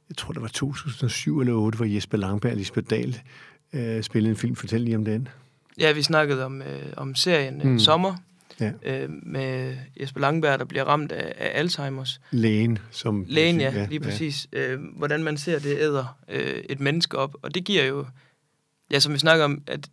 jeg 0.10 0.18
tror 0.18 0.34
det 0.34 0.42
var 0.42 0.48
2007 0.48 1.40
eller 1.40 1.54
2008, 1.54 1.76
hvor 1.78 1.86
Jesper 1.86 2.18
Langberg 2.18 2.52
og 2.52 2.58
Lisbeth 2.58 2.90
Dahl 2.90 3.22
uh, 3.74 4.02
spillede 4.02 4.32
en 4.32 4.38
film. 4.38 4.56
Fortæl 4.56 4.82
lige 4.82 4.96
om 4.96 5.06
den. 5.06 5.28
Ja, 5.80 5.92
vi 5.92 6.02
snakkede 6.02 6.46
om, 6.46 6.62
øh, 6.62 6.94
om 6.98 7.16
serien 7.16 7.62
mm. 7.64 7.80
Sommer, 7.80 8.16
Ja. 8.60 8.72
øh, 8.84 9.10
med 9.10 9.78
Jesper 10.02 10.20
Langberg, 10.20 10.60
der 10.60 10.66
bliver 10.66 10.84
ramt 10.84 11.12
af, 11.12 11.34
af 11.38 11.60
Alzheimers. 11.60 12.22
Lægen, 12.32 12.80
som... 12.92 13.26
Lægen, 13.28 13.60
ja, 13.60 13.88
lige 13.90 14.00
præcis. 14.00 14.48
Ja. 14.54 14.72
Øh, 14.72 14.80
hvordan 14.98 15.24
man 15.24 15.38
ser, 15.38 15.60
det 15.60 15.78
æder 15.80 16.18
øh, 16.30 16.64
et 16.70 16.80
menneske 16.80 17.18
op. 17.18 17.36
Og 17.42 17.56
det 17.56 17.66
giver 17.66 17.86
jo, 17.86 18.06
ja, 18.92 19.00
som 19.00 19.14
vi 19.14 19.18
snakker 19.20 19.46
om, 19.46 19.64
at 19.68 19.90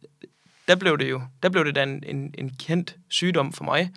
der 0.68 0.76
blev 0.76 0.98
det 0.98 1.10
jo, 1.10 1.22
der 1.42 1.48
blev 1.48 1.64
det 1.64 1.74
da 1.74 1.82
en, 1.82 2.04
en, 2.06 2.34
en 2.38 2.50
kendt 2.58 2.96
sygdom 3.08 3.52
for 3.52 3.64
mig. 3.64 3.90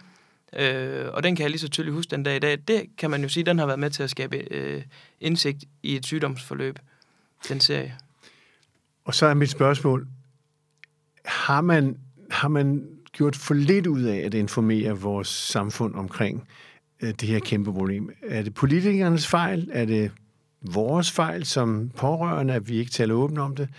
Øh, 0.53 1.05
og 1.13 1.23
den 1.23 1.35
kan 1.35 1.43
jeg 1.43 1.49
lige 1.49 1.59
så 1.59 1.69
tydeligt 1.69 1.95
huske 1.95 2.11
den 2.11 2.23
dag 2.23 2.35
i 2.35 2.39
dag. 2.39 2.57
Det 2.67 2.85
kan 2.97 3.09
man 3.09 3.21
jo 3.21 3.29
sige, 3.29 3.43
den 3.43 3.59
har 3.59 3.65
været 3.65 3.79
med 3.79 3.89
til 3.89 4.03
at 4.03 4.09
skabe 4.09 4.37
øh, 4.51 4.83
indsigt 5.19 5.63
i 5.83 5.95
et 5.95 6.05
sygdomsforløb, 6.05 6.79
den 7.49 7.59
serie. 7.59 7.95
Og 9.05 9.15
så 9.15 9.25
er 9.25 9.33
mit 9.33 9.49
spørgsmål, 9.49 10.07
har 11.25 11.61
man, 11.61 11.97
har 12.31 12.47
man 12.47 12.87
gjort 13.17 13.35
for 13.35 13.53
lidt 13.53 13.87
ud 13.87 14.01
af 14.03 14.17
at 14.17 14.33
informere 14.33 14.99
vores 14.99 15.27
samfund 15.27 15.95
omkring 15.95 16.43
øh, 17.01 17.09
det 17.09 17.29
her 17.29 17.39
kæmpe 17.39 17.73
problem? 17.73 18.09
Er 18.27 18.41
det 18.41 18.53
politikernes 18.53 19.27
fejl? 19.27 19.69
Er 19.73 19.85
det 19.85 20.11
vores 20.73 21.11
fejl 21.11 21.45
som 21.45 21.91
pårørende, 21.97 22.53
at 22.53 22.69
vi 22.69 22.77
ikke 22.77 22.91
taler 22.91 23.13
åbent 23.13 23.39
om 23.39 23.55
det? 23.55 23.69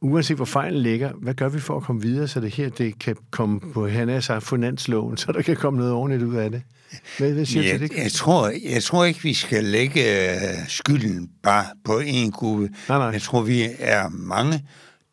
Uanset 0.00 0.36
hvor 0.36 0.44
fejlen 0.44 0.82
ligger, 0.82 1.12
hvad 1.12 1.34
gør 1.34 1.48
vi 1.48 1.60
for 1.60 1.76
at 1.76 1.82
komme 1.82 2.02
videre, 2.02 2.28
så 2.28 2.40
det 2.40 2.50
her 2.50 2.68
det 2.68 2.98
kan 2.98 3.16
komme 3.30 3.60
på, 3.60 3.88
han 3.88 4.08
er 4.08 4.20
sagt, 4.20 4.48
finansloven, 4.48 5.16
så 5.16 5.32
der 5.32 5.42
kan 5.42 5.56
komme 5.56 5.78
noget 5.78 5.92
ordentligt 5.92 6.22
ud 6.22 6.36
af 6.36 6.50
det? 6.50 6.62
Hvad, 7.18 7.32
hvad 7.32 7.44
siger 7.46 7.62
du 7.62 7.68
Jeg, 7.68 7.80
det? 7.80 7.92
jeg, 7.96 8.12
tror, 8.12 8.52
jeg 8.72 8.82
tror 8.82 9.04
ikke, 9.04 9.22
vi 9.22 9.34
skal 9.34 9.64
lægge 9.64 10.30
øh, 10.30 10.68
skylden 10.68 11.30
bare 11.42 11.64
på 11.84 11.98
en 11.98 12.30
gruppe. 12.30 12.70
Nej, 12.88 12.98
nej. 12.98 13.06
Jeg 13.06 13.22
tror, 13.22 13.42
vi 13.42 13.68
er 13.78 14.08
mange, 14.08 14.64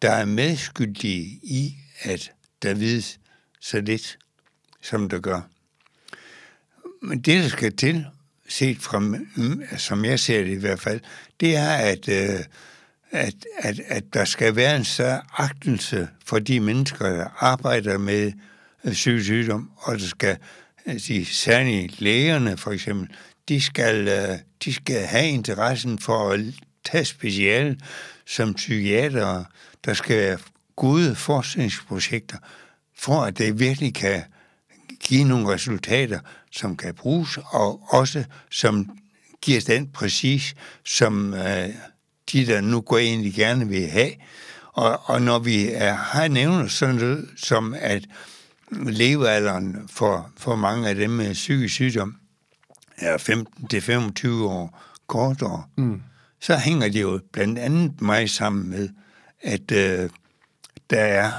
der 0.02 0.12
er 0.12 0.26
medskyldige 0.26 1.40
i, 1.44 1.74
at 2.02 2.32
der 2.64 2.74
vides 2.74 3.20
så 3.64 3.82
lidt, 3.82 4.18
som 4.82 5.10
det 5.10 5.24
gør. 5.24 5.42
Men 7.02 7.22
det, 7.22 7.44
der 7.44 7.50
skal 7.50 7.76
til, 7.76 8.06
set 8.48 8.78
fra, 8.78 9.18
som 9.78 10.06
jeg 10.06 10.20
ser 10.20 10.44
det 10.44 10.52
i 10.52 10.60
hvert 10.60 10.80
fald, 10.80 11.00
det 11.40 11.56
er, 11.56 11.72
at, 11.72 12.10
øh, 12.10 12.40
at, 13.12 13.36
at, 13.60 13.80
at 13.88 14.04
der 14.14 14.26
skal 14.26 14.56
være 14.56 14.76
en 14.76 14.86
større 14.86 15.22
agtelse 15.38 16.08
for 16.26 16.40
de 16.40 16.60
mennesker, 16.60 17.10
der 17.10 17.44
arbejder 17.44 17.98
med 17.98 18.32
øh, 18.84 18.92
psykisk 18.92 19.26
sygdom, 19.26 19.72
og 19.78 20.00
der 20.00 20.08
skal, 20.08 20.38
øh, 20.88 21.00
de 21.08 21.26
særlige 21.26 21.94
lægerne 21.98 22.58
for 22.58 22.72
eksempel, 22.72 23.16
de 23.50 23.62
skal, 23.62 24.08
øh, 24.08 24.40
de 24.64 24.74
skal 24.74 25.06
have 25.06 25.28
interessen 25.28 26.00
for 26.00 26.30
at 26.30 26.40
tage 26.86 27.06
speciale 27.06 27.80
som 28.26 28.54
psykiater. 28.54 29.44
Der 29.86 29.94
skal 29.94 30.18
være 30.18 30.38
gode 30.76 31.16
forskningsprojekter, 31.16 32.38
for 32.98 33.22
at 33.22 33.38
det 33.38 33.60
virkelig 33.60 33.94
kan, 33.94 34.24
give 35.04 35.24
nogle 35.24 35.48
resultater, 35.48 36.20
som 36.52 36.78
kan 36.78 36.94
bruges, 36.94 37.40
og 37.46 37.82
også 37.90 38.24
som 38.52 38.90
giver 39.42 39.62
den 39.62 39.88
præcis, 39.88 40.56
som 40.86 41.34
øh, 41.34 41.70
de, 42.32 42.46
der 42.46 42.62
nu 42.62 42.82
går 42.82 42.98
egentlig 42.98 43.34
gerne 43.34 43.68
vil 43.68 43.88
have. 43.88 44.12
Og, 44.74 45.02
og 45.04 45.22
når 45.22 45.40
vi 45.40 45.70
er, 45.72 45.94
har 45.94 46.28
nævnt 46.28 46.72
sådan 46.72 46.96
noget, 46.96 47.30
som 47.38 47.76
at 47.80 48.06
levealderen 48.72 49.90
for, 49.90 50.32
for 50.38 50.56
mange 50.56 50.90
af 50.90 50.96
dem 50.96 51.10
med 51.10 51.34
psykisk 51.34 51.74
sygdom 51.74 52.16
er 52.98 53.18
15-25 54.28 54.30
år 54.30 54.84
kortere, 55.08 55.64
mm. 55.78 56.02
så 56.40 56.58
hænger 56.58 56.90
det 56.90 57.02
jo 57.02 57.20
blandt 57.32 57.60
andet 57.60 58.02
mig 58.02 58.30
sammen 58.30 58.70
med, 58.70 58.90
at 59.42 59.72
øh, 59.72 60.10
der 60.94 61.02
er, 61.02 61.32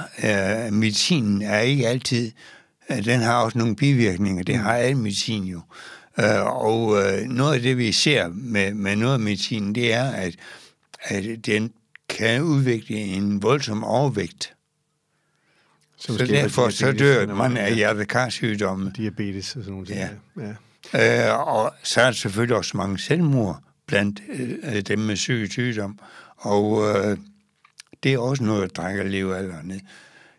øh, 0.67 0.73
medicinen 0.73 1.41
er 1.41 1.59
ikke 1.59 1.87
altid, 1.87 2.31
øh, 2.91 3.05
den 3.05 3.19
har 3.19 3.43
også 3.43 3.57
nogle 3.57 3.75
bivirkninger, 3.75 4.43
det 4.43 4.57
har 4.57 4.73
al 4.73 4.97
medicin 4.97 5.43
jo. 5.43 5.61
Øh, 6.19 6.45
og 6.45 7.03
øh, 7.03 7.21
noget 7.21 7.53
af 7.55 7.61
det, 7.61 7.77
vi 7.77 7.91
ser 7.91 8.27
med, 8.27 8.73
med 8.73 8.95
noget 8.95 9.13
af 9.13 9.19
medicinen, 9.19 9.75
det 9.75 9.93
er, 9.93 10.11
at, 10.11 10.35
at 11.01 11.23
den 11.45 11.73
kan 12.09 12.41
udvikle 12.41 12.97
en 12.97 13.43
voldsom 13.43 13.83
overvægt. 13.83 14.53
Som 15.97 16.17
så 16.17 16.25
derfor 16.25 16.69
så 16.69 16.91
dør 16.91 17.35
man 17.35 17.57
af 17.57 17.75
hjertekarsygdomme. 17.75 18.91
Diabetes 18.97 19.55
og 19.55 19.63
sådan 19.63 19.71
nogle 19.71 19.85
ting. 19.85 19.99
Ja. 19.99 20.09
ja. 20.93 21.29
Øh, 21.29 21.47
og 21.47 21.73
så 21.83 22.01
er 22.01 22.05
der 22.05 22.11
selvfølgelig 22.11 22.57
også 22.57 22.77
mange 22.77 22.99
selvmord 22.99 23.63
blandt 23.87 24.21
øh, 24.63 24.81
dem 24.81 24.99
med 24.99 25.15
psykisk 25.15 25.51
sygdom. 25.51 25.99
Og 26.37 26.81
øh, 26.89 27.17
det 28.05 28.13
er 28.13 28.17
også 28.17 28.43
noget, 28.43 28.61
der 28.61 28.81
trækker 28.81 29.03
levealderen 29.03 29.67
ned. 29.67 29.79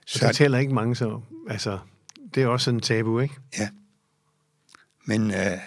Så, 0.07 0.19
så 0.19 0.27
det 0.27 0.37
tæller 0.37 0.59
ikke 0.59 0.75
mange 0.75 0.97
så. 0.97 1.21
Altså, 1.51 1.79
det 2.35 2.43
er 2.43 2.47
også 2.47 2.71
en 2.71 2.81
tabu, 2.81 3.21
ikke? 3.21 3.35
Ja. 3.59 3.69
Men 5.05 5.31
øh, 5.31 5.59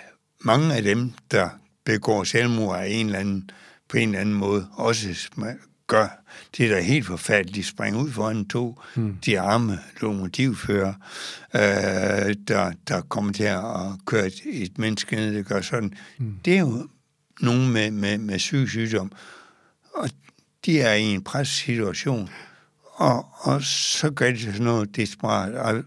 mange 0.44 0.76
af 0.76 0.84
dem, 0.84 1.14
der 1.32 1.50
begår 1.86 2.24
selvmord 2.24 2.80
af 2.80 2.88
en 2.88 3.06
eller 3.06 3.20
anden, 3.20 3.50
på 3.90 3.98
en 3.98 4.10
eller 4.10 4.20
anden 4.20 4.36
måde, 4.36 4.68
også 4.74 5.30
gør 5.88 6.08
det, 6.58 6.70
der 6.70 6.78
er 6.78 6.82
helt 6.82 7.06
forfærdeligt. 7.06 7.56
De 7.56 7.64
springer 7.64 8.02
ud 8.02 8.12
foran 8.12 8.48
to, 8.48 8.82
mm. 8.96 9.18
de 9.26 9.40
arme 9.40 9.80
lokomotivfører, 10.02 10.94
øh, 11.56 12.36
der, 12.48 12.74
der 12.88 13.02
kommer 13.02 13.34
til 13.34 13.44
at 13.44 13.62
køre 14.06 14.28
et, 14.28 14.42
et 14.46 14.78
menneske 14.78 15.16
ned, 15.16 15.36
der 15.36 15.44
gør 15.44 15.62
sådan. 15.62 15.94
Mm. 16.18 16.36
Det 16.46 16.56
er 16.56 16.60
jo 16.60 16.88
nogen 17.42 17.74
med, 17.74 17.92
med, 17.92 18.18
med 18.18 18.40
syg 18.40 18.70
sygdom, 18.70 19.12
og 19.94 20.10
de 20.66 20.82
er 20.82 20.94
i 20.94 21.04
en 21.04 21.24
pressituation, 21.24 22.30
og, 22.84 23.26
og 23.34 23.64
så 23.64 24.12
gør 24.12 24.32
de 24.32 24.40
sådan 24.40 24.62
noget 24.62 24.96
desperat. 24.96 25.54
Og 25.54 25.84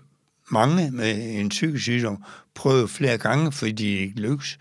mange 0.50 0.90
med 0.90 1.40
en 1.40 1.48
psykisk 1.48 1.82
sygdom 1.82 2.24
prøver 2.54 2.86
flere 2.86 3.18
gange, 3.18 3.52
fordi 3.52 3.72
de 3.72 3.88
ikke 3.88 4.20
lykkes. 4.20 4.58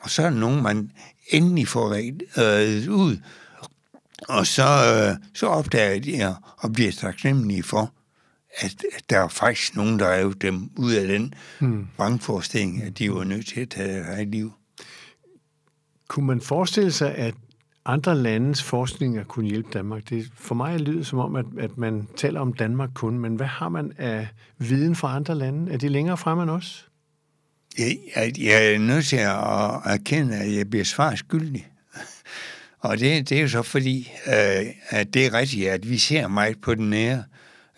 Og 0.00 0.10
så 0.10 0.22
er 0.22 0.30
der 0.30 0.38
nogen, 0.38 0.62
man 0.62 0.90
endelig 1.30 1.68
får 1.68 1.92
øh, 1.92 2.92
ud, 2.92 3.16
og 4.28 4.46
så, 4.46 4.62
øh, 4.62 5.16
så 5.34 5.46
opdager 5.46 6.00
de 6.00 6.36
og 6.56 6.72
bliver 6.72 6.92
taknemmelige 6.92 7.62
for, 7.62 7.92
at, 8.58 8.84
at 8.96 9.10
der 9.10 9.18
er 9.18 9.28
faktisk 9.28 9.76
nogen, 9.76 9.98
der 9.98 10.06
er 10.06 10.30
dem 10.30 10.70
ud 10.76 10.92
af 10.92 11.06
den 11.06 11.34
hmm. 11.60 11.88
vrangforestilling, 11.96 12.82
at 12.82 12.98
de 12.98 13.12
var 13.12 13.24
nødt 13.24 13.46
til 13.46 13.60
at 13.60 13.68
tage 13.68 13.88
deres 13.88 14.08
eget 14.08 14.28
liv. 14.28 14.52
Kunne 16.08 16.26
man 16.26 16.40
forestille 16.40 16.92
sig, 16.92 17.14
at 17.14 17.34
andre 17.84 18.14
landes 18.14 18.62
forskninger 18.62 19.24
kunne 19.24 19.48
hjælpe 19.48 19.68
Danmark? 19.72 20.08
Det, 20.08 20.30
for 20.34 20.54
mig 20.54 20.80
lyder 20.80 21.02
som 21.02 21.18
om, 21.18 21.36
at, 21.36 21.46
at 21.58 21.78
man 21.78 22.08
taler 22.16 22.40
om 22.40 22.52
Danmark 22.52 22.90
kun, 22.94 23.18
men 23.18 23.36
hvad 23.36 23.46
har 23.46 23.68
man 23.68 23.92
af 23.98 24.28
viden 24.58 24.96
fra 24.96 25.16
andre 25.16 25.34
lande? 25.34 25.72
Er 25.72 25.76
de 25.76 25.88
længere 25.88 26.16
fremme 26.16 26.42
end 26.42 26.50
os? 26.50 26.88
Jeg, 27.78 27.98
jeg, 28.16 28.32
jeg 28.38 28.74
er 28.74 28.78
nødt 28.78 29.06
til 29.06 29.16
at 29.16 29.92
erkende, 29.92 30.36
at 30.36 30.54
jeg 30.54 30.70
bliver 30.70 30.84
svar 30.84 31.14
skyldig. 31.14 31.66
Og 32.80 32.98
det, 32.98 33.28
det 33.28 33.38
er 33.38 33.42
jo 33.42 33.48
så 33.48 33.62
fordi, 33.62 34.12
øh, 34.26 34.66
at 34.88 35.14
det 35.14 35.26
er 35.26 35.34
rigtigt, 35.34 35.68
at 35.68 35.90
vi 35.90 35.98
ser 35.98 36.28
meget 36.28 36.60
på 36.60 36.74
den 36.74 36.90
nære. 36.90 37.24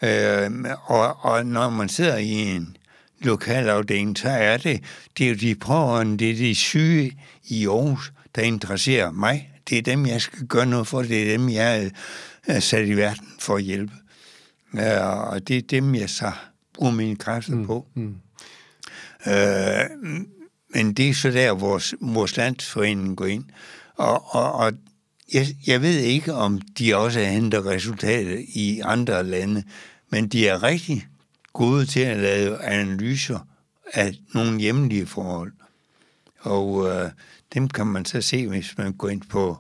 Øh, 0.03 0.51
og, 0.85 1.25
og 1.25 1.47
når 1.47 1.71
man 1.71 1.89
sidder 1.89 2.17
i 2.17 2.31
en 2.31 2.77
lokalafdeling, 3.21 4.19
så 4.19 4.29
er 4.29 4.57
det, 4.57 4.81
det 5.19 5.27
er 5.27 5.31
jo 5.31 5.37
de 5.37 5.55
pårørende, 5.55 6.19
det 6.19 6.31
er 6.31 6.35
de 6.35 6.55
syge 6.55 7.13
i 7.45 7.67
Aarhus, 7.67 8.13
der 8.35 8.43
interesserer 8.43 9.11
mig. 9.11 9.54
Det 9.69 9.79
er 9.79 9.83
dem, 9.83 10.07
jeg 10.07 10.21
skal 10.21 10.47
gøre 10.47 10.67
noget 10.67 10.87
for. 10.87 11.03
Det 11.03 11.23
er 11.23 11.39
dem, 11.39 11.49
jeg 11.49 11.91
er 12.47 12.61
sat 12.61 12.89
i 12.89 12.97
verden 12.97 13.29
for 13.39 13.57
at 13.57 13.63
hjælpe. 13.63 13.93
Og 15.01 15.49
det 15.49 15.57
er 15.57 15.63
dem, 15.63 15.95
jeg 15.95 16.11
så 16.11 16.33
bruger 16.75 16.93
mine 16.93 17.17
kræfter 17.17 17.55
mm, 17.55 17.67
på. 17.67 17.87
Mm. 17.95 18.15
Øh, 19.27 20.25
men 20.75 20.95
det 20.95 21.09
er 21.09 21.15
så 21.15 21.31
der, 21.31 21.53
vores, 21.53 21.95
vores 22.01 22.37
landsforening 22.37 23.17
går 23.17 23.27
ind. 23.27 23.45
Og, 23.97 24.35
og, 24.35 24.53
og 24.53 24.73
jeg, 25.33 25.47
jeg 25.67 25.83
ved 25.83 25.99
ikke, 25.99 26.35
om 26.35 26.61
de 26.61 26.97
også 26.97 27.21
henter 27.21 27.67
resultater 27.67 28.45
i 28.55 28.81
andre 28.85 29.25
lande, 29.25 29.63
men 30.11 30.29
de 30.29 30.49
er 30.49 30.63
rigtig 30.63 31.07
gode 31.53 31.87
til 31.87 32.01
at 32.01 32.17
lave 32.17 32.63
analyser 32.63 33.39
af 33.93 34.15
nogle 34.35 34.61
hjemlige 34.61 35.07
forhold. 35.07 35.53
Og 36.41 36.89
øh, 36.89 37.11
dem 37.55 37.69
kan 37.69 37.87
man 37.87 38.05
så 38.05 38.21
se, 38.21 38.49
hvis 38.49 38.79
man 38.79 38.93
går 38.93 39.09
ind 39.09 39.23
på 39.29 39.59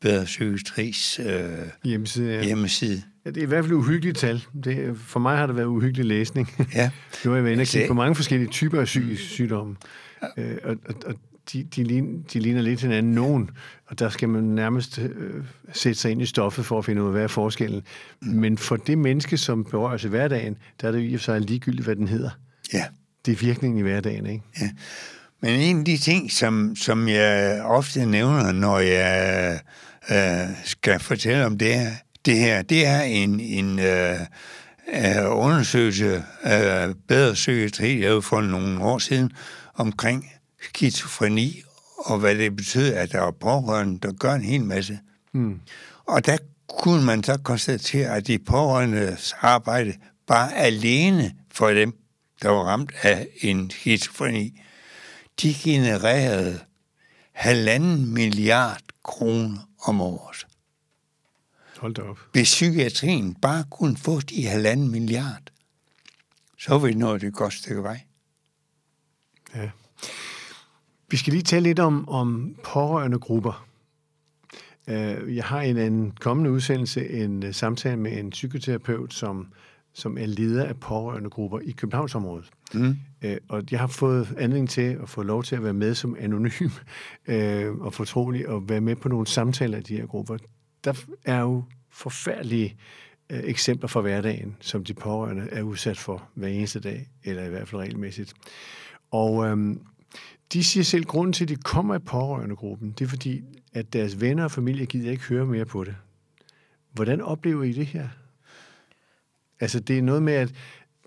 Bedre 0.00 0.24
Psykiatris 0.24 1.20
øh, 1.26 1.48
hjemmeside. 1.84 2.34
Ja. 2.34 2.44
hjemmeside. 2.44 3.02
Ja, 3.24 3.30
det 3.30 3.36
er 3.36 3.42
i 3.42 3.46
hvert 3.46 3.64
fald 3.64 3.74
uhyggeligt 3.74 4.18
tal. 4.18 4.44
Det, 4.64 4.96
for 4.98 5.20
mig 5.20 5.36
har 5.36 5.46
det 5.46 5.56
været 5.56 5.66
uhyggelig 5.66 6.04
læsning. 6.04 6.50
Ja. 6.74 6.90
nu 7.24 7.30
har 7.30 7.36
jeg 7.36 7.44
været 7.44 7.52
inde 7.52 7.62
og 7.62 7.66
kigge 7.66 7.88
på 7.88 7.94
mange 7.94 8.14
forskellige 8.14 8.50
typer 8.50 8.80
af 8.80 8.84
psykisk 8.84 9.22
sygdomme. 9.22 9.76
Ja. 10.36 10.42
Øh, 10.42 10.58
og, 10.64 10.76
og, 10.88 10.94
og 11.06 11.14
de, 11.52 11.62
de, 11.62 11.84
ligner, 11.84 12.22
de 12.32 12.40
ligner 12.40 12.62
lidt 12.62 12.80
hinanden 12.80 13.12
nogen, 13.12 13.50
og 13.86 13.98
der 13.98 14.08
skal 14.08 14.28
man 14.28 14.44
nærmest 14.44 14.98
øh, 14.98 15.44
sætte 15.72 16.00
sig 16.00 16.10
ind 16.10 16.22
i 16.22 16.26
stoffet 16.26 16.66
for 16.66 16.78
at 16.78 16.84
finde 16.84 17.02
ud 17.02 17.06
af, 17.06 17.12
hvad 17.12 17.22
er 17.22 17.28
forskellen. 17.28 17.82
Mm. 18.22 18.28
Men 18.28 18.58
for 18.58 18.76
det 18.76 18.98
menneske, 18.98 19.38
som 19.38 19.64
berører 19.64 19.96
sig 19.96 20.08
i 20.08 20.10
hverdagen, 20.10 20.56
der 20.80 20.88
er 20.88 20.92
det 20.92 21.10
i 21.10 21.14
og 21.14 21.20
for 21.20 21.24
sig 21.24 21.40
ligegyldigt, 21.40 21.84
hvad 21.84 21.96
den 21.96 22.08
hedder. 22.08 22.30
Ja. 22.72 22.84
Det 23.26 23.32
er 23.32 23.36
virkningen 23.36 23.78
i 23.78 23.82
hverdagen, 23.82 24.26
ikke? 24.26 24.44
Ja. 24.60 24.70
Men 25.40 25.60
en 25.60 25.78
af 25.78 25.84
de 25.84 25.96
ting, 25.96 26.32
som, 26.32 26.76
som 26.76 27.08
jeg 27.08 27.62
ofte 27.62 28.06
nævner, 28.06 28.52
når 28.52 28.78
jeg 28.78 29.60
øh, 30.10 30.56
skal 30.64 31.00
fortælle 31.00 31.46
om 31.46 31.58
det, 31.58 31.96
det 32.24 32.38
her, 32.38 32.62
det 32.62 32.86
er 32.86 33.02
en, 33.02 33.40
en 33.40 33.78
øh, 33.78 34.20
øh, 34.88 35.38
undersøgelse 35.38 36.24
af 36.42 36.92
bedre 37.08 37.34
psykiatri, 37.34 38.04
jeg 38.04 38.24
for 38.24 38.40
nogle 38.40 38.84
år 38.84 38.98
siden, 38.98 39.32
omkring 39.74 40.32
skizofreni, 40.68 41.62
og 41.98 42.18
hvad 42.18 42.34
det 42.34 42.56
betyder, 42.56 43.00
at 43.00 43.12
der 43.12 43.22
er 43.22 43.30
pårørende, 43.30 43.98
der 44.02 44.12
gør 44.12 44.32
en 44.32 44.42
hel 44.42 44.64
masse. 44.64 44.98
Mm. 45.32 45.60
Og 46.06 46.26
der 46.26 46.36
kunne 46.68 47.04
man 47.04 47.22
så 47.22 47.38
konstatere, 47.44 48.16
at 48.16 48.26
de 48.26 48.38
pårørendes 48.38 49.34
arbejde 49.40 49.94
bare 50.26 50.56
alene 50.56 51.32
for 51.52 51.70
dem, 51.70 51.92
der 52.42 52.48
var 52.48 52.62
ramt 52.62 52.92
af 53.02 53.26
en 53.40 53.70
skizofreni, 53.70 54.60
de 55.42 55.54
genererede 55.54 56.60
halvanden 57.32 58.14
milliard 58.14 58.82
kroner 59.04 59.68
om 59.86 60.00
året. 60.00 60.46
Hold 61.78 61.94
da 61.94 62.02
op. 62.02 62.18
Hvis 62.32 62.48
psykiatrien 62.48 63.34
bare 63.34 63.64
kunne 63.70 63.96
få 63.96 64.20
de 64.20 64.46
halvanden 64.46 64.90
milliard, 64.90 65.42
så 66.58 66.78
ville 66.78 66.94
vi 66.94 67.00
nå 67.00 67.18
det 67.18 67.34
godt 67.34 67.54
stykke 67.54 67.82
vej. 67.82 68.00
Ja. 69.54 69.70
Vi 71.08 71.16
skal 71.16 71.32
lige 71.32 71.42
tale 71.42 71.62
lidt 71.62 71.78
om, 71.78 72.08
om 72.08 72.56
pårørende 72.64 73.18
grupper. 73.18 73.66
Øh, 74.88 75.36
jeg 75.36 75.44
har 75.44 75.62
i 75.62 75.86
en 75.86 76.10
kommende 76.10 76.50
udsendelse 76.50 77.08
en 77.10 77.42
øh, 77.42 77.54
samtale 77.54 77.96
med 77.96 78.18
en 78.18 78.30
psykoterapeut, 78.30 79.14
som, 79.14 79.52
som 79.96 80.18
er 80.18 80.26
leder 80.26 80.64
af 80.64 80.76
pårørende 80.76 81.30
grupper 81.30 81.60
i 81.60 81.70
Københavnsområdet. 81.70 82.50
Mm. 82.74 82.96
Øh, 83.22 83.36
og 83.48 83.62
jeg 83.70 83.80
har 83.80 83.86
fået 83.86 84.34
anledning 84.38 84.70
til 84.70 84.98
at 85.02 85.08
få 85.08 85.22
lov 85.22 85.42
til 85.42 85.56
at 85.56 85.62
være 85.62 85.72
med 85.72 85.94
som 85.94 86.16
anonym 86.20 86.70
og 87.86 87.94
fortrolig 87.94 88.48
og 88.48 88.68
være 88.68 88.80
med 88.80 88.96
på 88.96 89.08
nogle 89.08 89.26
samtaler 89.26 89.78
i 89.78 89.82
de 89.82 89.96
her 89.96 90.06
grupper. 90.06 90.36
Der 90.84 90.92
er 91.24 91.40
jo 91.40 91.64
forfærdelige 91.90 92.76
eksempler 93.30 93.88
fra 93.88 94.00
hverdagen, 94.00 94.56
som 94.60 94.84
de 94.84 94.94
pårørende 94.94 95.48
er 95.52 95.62
udsat 95.62 95.98
for 95.98 96.28
hver 96.34 96.48
eneste 96.48 96.80
dag, 96.80 97.08
eller 97.24 97.44
i 97.44 97.48
hvert 97.48 97.68
fald 97.68 97.80
regelmæssigt. 97.80 98.34
Og 99.10 99.46
øhm, 99.46 99.80
de 100.52 100.64
siger 100.64 100.84
selv, 100.84 101.02
at 101.02 101.08
grunden 101.08 101.32
til, 101.32 101.44
at 101.44 101.48
de 101.48 101.56
kommer 101.56 101.94
i 101.94 101.98
pårørendegruppen, 101.98 102.90
det 102.98 103.04
er 103.04 103.08
fordi, 103.08 103.42
at 103.72 103.92
deres 103.92 104.20
venner 104.20 104.44
og 104.44 104.50
familie 104.50 104.86
gider 104.86 105.10
ikke 105.10 105.24
høre 105.24 105.46
mere 105.46 105.64
på 105.64 105.84
det. 105.84 105.96
Hvordan 106.92 107.20
oplever 107.20 107.62
I 107.62 107.72
det 107.72 107.86
her? 107.86 108.08
Altså, 109.60 109.80
det 109.80 109.98
er 109.98 110.02
noget 110.02 110.22
med, 110.22 110.32
at 110.32 110.52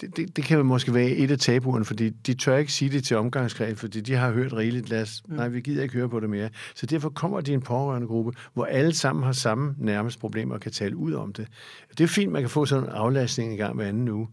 det, 0.02 0.18
det, 0.18 0.36
det 0.36 0.44
kan 0.44 0.66
måske 0.66 0.94
være 0.94 1.10
et 1.10 1.32
af 1.32 1.40
tabuerne, 1.40 1.86
fordi 1.86 2.10
de 2.10 2.34
tør 2.34 2.58
ikke 2.58 2.74
sige 2.74 2.92
det 2.92 3.04
til 3.04 3.18
omgangskredsen, 3.18 3.78
fordi 3.78 4.02
de 4.02 4.16
har 4.16 4.32
hørt 4.32 4.54
rigeligt. 4.54 4.90
Lad 4.90 5.02
os, 5.02 5.24
mm. 5.28 5.36
nej, 5.36 5.48
vi 5.48 5.62
gider 5.62 5.84
ikke 5.84 5.96
høre 5.96 6.10
på 6.10 6.20
det 6.20 6.30
mere. 6.30 6.50
Så 6.76 6.86
derfor 6.86 7.10
kommer 7.10 7.42
de 7.42 7.52
i 7.52 7.54
en 7.54 7.62
pårørende 7.62 8.08
gruppe, 8.08 8.32
hvor 8.54 8.66
alle 8.66 8.94
sammen 8.94 9.24
har 9.24 9.32
samme 9.32 9.76
nærmest 9.78 10.20
problemer 10.20 10.56
og 10.56 10.62
kan 10.62 10.72
tale 10.72 10.96
ud 10.96 11.14
om 11.14 11.34
det. 11.34 11.48
Det 11.98 12.04
er 12.04 12.08
fint, 12.08 12.32
man 12.32 12.42
kan 12.42 12.50
få 12.50 12.66
sådan 12.66 12.84
en 12.84 12.90
aflastning 12.90 13.52
en 13.52 13.58
gang 13.58 13.76
hver 13.76 13.88
anden 13.88 14.10
uge, 14.10 14.28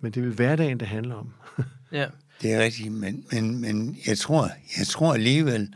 men 0.00 0.12
det 0.12 0.20
er 0.20 0.24
vel 0.24 0.34
hverdagen, 0.34 0.80
det 0.80 0.88
handler 0.88 1.14
om. 1.14 1.28
ja, 1.92 2.06
Det 2.42 2.52
er 2.52 2.60
rigtigt, 2.60 2.92
men, 2.92 3.24
men, 3.32 3.60
men 3.60 3.98
jeg, 4.06 4.18
tror, 4.18 4.50
jeg 4.78 4.86
tror 4.86 5.14
alligevel, 5.14 5.74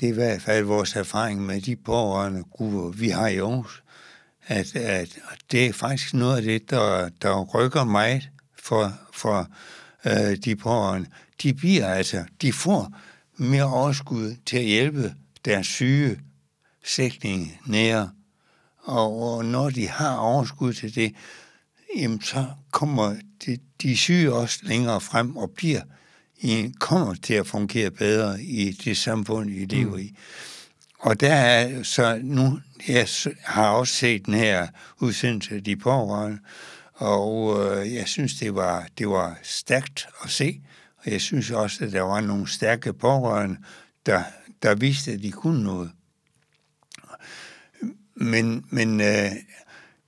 det 0.00 0.08
er 0.08 0.12
i 0.12 0.14
hvert 0.14 0.42
fald 0.42 0.64
vores 0.64 0.96
erfaring 0.96 1.46
med 1.46 1.60
de 1.60 1.76
pårørende 1.76 2.42
grupper, 2.50 2.90
vi 2.90 3.08
har 3.08 3.28
i 3.28 3.36
Aarhus, 3.36 3.81
at, 4.46 4.76
at 4.76 5.18
det 5.50 5.66
er 5.66 5.72
faktisk 5.72 6.14
noget 6.14 6.36
af 6.36 6.42
det, 6.42 6.70
der, 6.70 7.08
der 7.22 7.44
rykker 7.44 7.84
meget 7.84 8.28
for, 8.58 8.92
for 9.12 9.48
øh, 10.04 10.36
de 10.36 10.56
pårørende. 10.56 11.08
De 11.42 11.54
bliver 11.54 11.86
altså, 11.86 12.24
de 12.42 12.52
får 12.52 12.96
mere 13.36 13.64
overskud 13.64 14.36
til 14.46 14.56
at 14.56 14.64
hjælpe 14.64 15.14
deres 15.44 15.66
syge 15.66 16.20
slægtninge 16.84 17.60
nære. 17.66 18.10
Og, 18.78 19.34
og 19.34 19.44
når 19.44 19.70
de 19.70 19.88
har 19.88 20.16
overskud 20.16 20.72
til 20.72 20.94
det, 20.94 21.14
jamen 21.96 22.22
så 22.22 22.46
kommer 22.70 23.16
de, 23.46 23.58
de 23.82 23.96
syge 23.96 24.32
også 24.32 24.58
længere 24.62 25.00
frem 25.00 25.36
og 25.36 25.50
bliver 25.50 25.80
i, 26.38 26.72
kommer 26.78 27.14
til 27.14 27.34
at 27.34 27.46
fungere 27.46 27.90
bedre 27.90 28.42
i 28.42 28.72
det 28.72 28.96
samfund, 28.96 29.50
vi 29.50 29.64
lever 29.64 29.98
i. 29.98 30.14
Og 31.02 31.20
der 31.20 31.34
er 31.34 31.82
så 31.82 32.20
nu, 32.22 32.60
jeg 32.88 33.08
har 33.44 33.68
også 33.68 33.94
set 33.94 34.26
den 34.26 34.34
her 34.34 34.66
udsendelse 35.00 35.54
af 35.54 35.64
de 35.64 35.76
pårørende, 35.76 36.38
og 36.94 37.60
øh, 37.60 37.94
jeg 37.94 38.08
synes, 38.08 38.34
det 38.34 38.54
var, 38.54 38.86
det 38.98 39.08
var 39.08 39.38
stærkt 39.42 40.08
at 40.24 40.30
se, 40.30 40.60
og 40.96 41.12
jeg 41.12 41.20
synes 41.20 41.50
også, 41.50 41.84
at 41.84 41.92
der 41.92 42.00
var 42.00 42.20
nogle 42.20 42.48
stærke 42.48 42.92
pårørende, 42.92 43.56
der, 44.06 44.22
der 44.62 44.74
viste, 44.74 45.12
at 45.12 45.22
de 45.22 45.30
kunne 45.30 45.64
noget. 45.64 45.90
Men, 48.14 48.64
men 48.70 49.00
øh, 49.00 49.30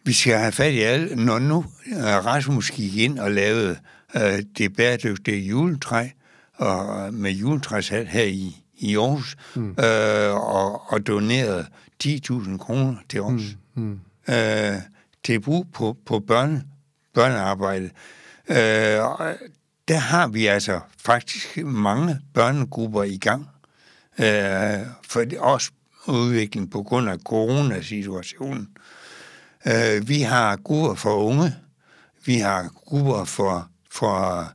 vi 0.04 0.12
skal 0.12 0.38
have 0.38 0.52
fat 0.52 0.72
i 0.72 0.80
alle. 0.80 1.16
Når 1.16 1.38
nu 1.38 1.64
øh, 1.86 2.04
Rasmus 2.04 2.70
gik 2.70 2.96
ind 2.96 3.18
og 3.18 3.30
lavede 3.30 3.78
øh, 4.16 4.42
det 4.58 4.76
bæredygtige 4.76 5.46
juletræ, 5.46 6.08
og 6.54 7.14
med 7.14 7.30
juletræshat 7.30 8.08
her 8.08 8.24
i, 8.24 8.63
i 8.76 8.96
Aarhus, 8.96 9.36
mm. 9.54 9.70
øh, 9.70 10.34
og, 10.34 10.92
og 10.92 11.06
donerede 11.06 11.66
10.000 12.04 12.58
kroner 12.58 12.96
til 13.08 13.22
os. 13.22 13.42
Mm. 13.74 13.82
Mm. 13.82 14.00
Øh, 14.34 14.74
til 15.24 15.40
brug 15.40 15.66
på, 15.72 15.96
på 16.06 16.20
børne, 16.20 16.64
børnearbejde. 17.14 17.90
Øh, 18.48 18.56
der 19.88 19.96
har 19.96 20.28
vi 20.28 20.46
altså 20.46 20.80
faktisk 20.98 21.56
mange 21.64 22.20
børnegrupper 22.34 23.02
i 23.02 23.16
gang. 23.16 23.48
Øh, 24.18 24.86
for 25.08 25.24
det 25.24 25.38
også 25.38 25.70
udvikling 26.08 26.70
på 26.70 26.82
grund 26.82 27.10
af 27.10 27.18
coronasituationen. 27.18 28.68
Øh, 29.66 30.08
vi 30.08 30.20
har 30.20 30.56
grupper 30.56 30.94
for 30.94 31.14
unge, 31.14 31.54
vi 32.24 32.34
har 32.34 32.68
grupper 32.74 33.24
for, 33.24 33.68
for 33.94 34.48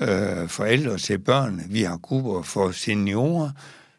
øh, 0.00 0.48
forældre 0.48 0.98
til 0.98 1.18
børn, 1.18 1.62
vi 1.68 1.82
har 1.82 1.96
grupper 1.96 2.42
for 2.42 2.70
seniorer, 2.70 3.50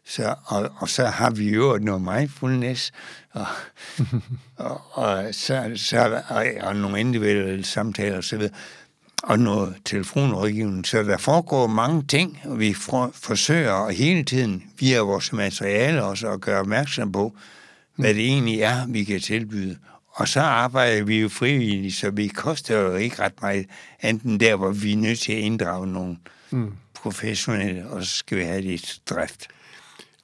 så, 0.06 0.36
og, 0.46 0.70
og 0.78 0.90
så 0.90 1.06
har 1.06 1.30
vi 1.30 1.54
jo 1.54 1.80
noget 1.82 2.02
mindfulness, 2.02 2.92
og, 3.32 3.46
og, 4.58 4.82
og, 4.92 5.26
så, 5.32 5.72
så, 5.76 6.22
og, 6.30 6.46
og 6.62 6.76
nogle 6.76 7.00
individuelle 7.00 7.66
samtaler 7.66 8.18
osv., 8.18 8.42
og 9.24 9.40
noget 9.40 9.76
telefonrådgivning. 9.86 10.88
Så 10.88 11.04
der 11.04 11.18
foregår 11.18 11.68
mange 11.68 12.04
ting, 12.04 12.40
og 12.46 12.60
vi 12.60 12.74
for, 12.74 13.12
forsøger 13.14 13.92
hele 13.92 14.24
tiden 14.24 14.64
via 14.80 15.00
vores 15.00 15.34
materiale 15.34 16.04
også 16.04 16.28
at 16.32 16.42
gøre 16.42 16.60
opmærksom 16.60 17.12
på, 17.12 17.36
hvad 17.96 18.14
det 18.14 18.26
egentlig 18.26 18.62
er, 18.62 18.88
vi 18.88 19.04
kan 19.04 19.20
tilbyde. 19.20 19.78
Og 20.14 20.28
så 20.28 20.40
arbejder 20.40 21.04
vi 21.04 21.22
jo 21.22 21.30
frivilligt, 21.30 21.96
så 21.96 22.12
vi 22.12 22.28
koster 22.28 22.80
jo 22.80 22.96
ikke 22.96 23.22
ret 23.22 23.42
meget, 23.42 23.66
enten 24.04 24.40
der, 24.40 24.56
hvor 24.56 24.72
vi 24.72 24.94
er 24.94 24.98
nødt 24.98 25.20
til 25.20 25.32
at 25.32 25.40
inddrage 25.40 25.88
nogle 25.88 26.18
mm. 26.52 26.74
professionelle, 26.94 27.90
og 27.90 28.04
så 28.04 28.18
skal 28.18 28.38
vi 28.38 28.44
have 28.44 28.62
det 28.62 29.02
drift. 29.10 29.48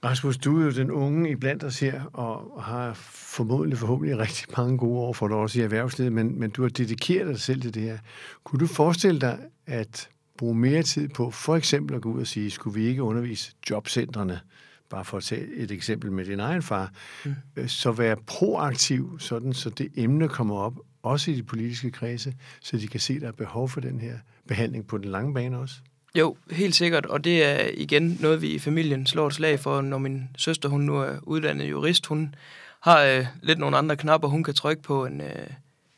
Rasmus, 0.04 0.38
du 0.38 0.62
er 0.62 0.66
jo 0.66 0.72
den 0.72 0.92
unge 0.92 1.30
i 1.32 1.36
blandt 1.36 1.64
os 1.64 1.80
her, 1.80 2.04
og 2.04 2.64
har 2.64 2.94
formodentlig 2.94 3.80
forhåbentlig 3.80 4.18
rigtig 4.18 4.46
mange 4.58 4.78
gode 4.78 5.00
år 5.00 5.14
for 5.14 5.28
dig 5.28 5.38
også 5.38 5.60
i 5.60 5.64
erhvervslivet, 5.64 6.14
men, 6.14 6.40
men 6.40 6.50
du 6.50 6.62
har 6.62 6.70
dedikeret 6.70 7.28
dig 7.28 7.40
selv 7.40 7.62
til 7.62 7.74
det 7.74 7.82
her. 7.82 7.98
Kunne 8.44 8.60
du 8.60 8.68
forestille 8.68 9.22
dig 9.22 9.40
at 9.68 10.10
bruge 10.38 10.56
mere 10.56 10.84
tid 10.84 11.10
på 11.10 11.32
for 11.32 11.56
eksempel 11.56 11.96
at 11.96 12.02
gå 12.02 12.12
ud 12.12 12.22
og 12.22 12.28
sige, 12.28 12.52
skulle 12.52 12.80
vi 12.80 12.88
ikke 12.88 13.04
undervise 13.04 13.52
jobcentrene, 13.70 14.40
bare 14.90 15.06
for 15.06 15.18
at 15.18 15.24
tage 15.24 15.48
et 15.56 15.72
eksempel 15.72 16.12
med 16.12 16.26
din 16.26 16.40
egen 16.40 16.62
far, 16.62 16.92
mm. 17.26 17.36
Øh, 17.56 17.68
så 17.68 17.92
være 17.92 18.18
proaktiv, 18.28 19.20
sådan 19.20 19.54
så 19.54 19.70
det 19.70 19.90
emne 19.96 20.28
kommer 20.28 20.56
op, 20.56 20.74
også 21.04 21.32
i 21.32 21.36
de 21.36 21.44
politiske 21.44 21.92
kredse, 21.92 22.34
så 22.62 22.78
de 22.78 22.88
kan 22.88 23.00
se, 23.00 23.14
at 23.14 23.22
der 23.22 23.28
er 23.28 23.32
behov 23.32 23.70
for 23.70 23.82
den 23.82 24.00
her 24.00 24.14
behandling 24.48 24.88
på 24.88 24.98
den 24.98 25.12
lange 25.12 25.34
bane 25.34 25.58
også? 25.58 25.76
Jo, 26.16 26.38
helt 26.52 26.76
sikkert, 26.76 27.06
og 27.06 27.24
det 27.24 27.44
er 27.44 27.70
igen 27.74 28.18
noget, 28.20 28.42
vi 28.42 28.50
i 28.50 28.60
familien 28.60 29.06
slår 29.06 29.28
et 29.28 29.34
slag 29.34 29.60
for, 29.60 29.82
når 29.82 29.98
min 29.98 30.30
søster, 30.38 30.70
hun 30.70 30.82
nu 30.82 30.98
er 30.98 31.18
uddannet 31.24 31.70
jurist, 31.70 32.06
hun 32.06 32.36
har 32.80 33.04
øh, 33.04 33.26
lidt 33.42 33.60
nogle 33.60 33.78
andre 33.78 33.96
knapper, 33.96 34.28
hun 34.28 34.44
kan 34.44 34.54
trykke 34.54 34.84
på, 34.84 35.06
end, 35.06 35.24
øh, 35.24 35.48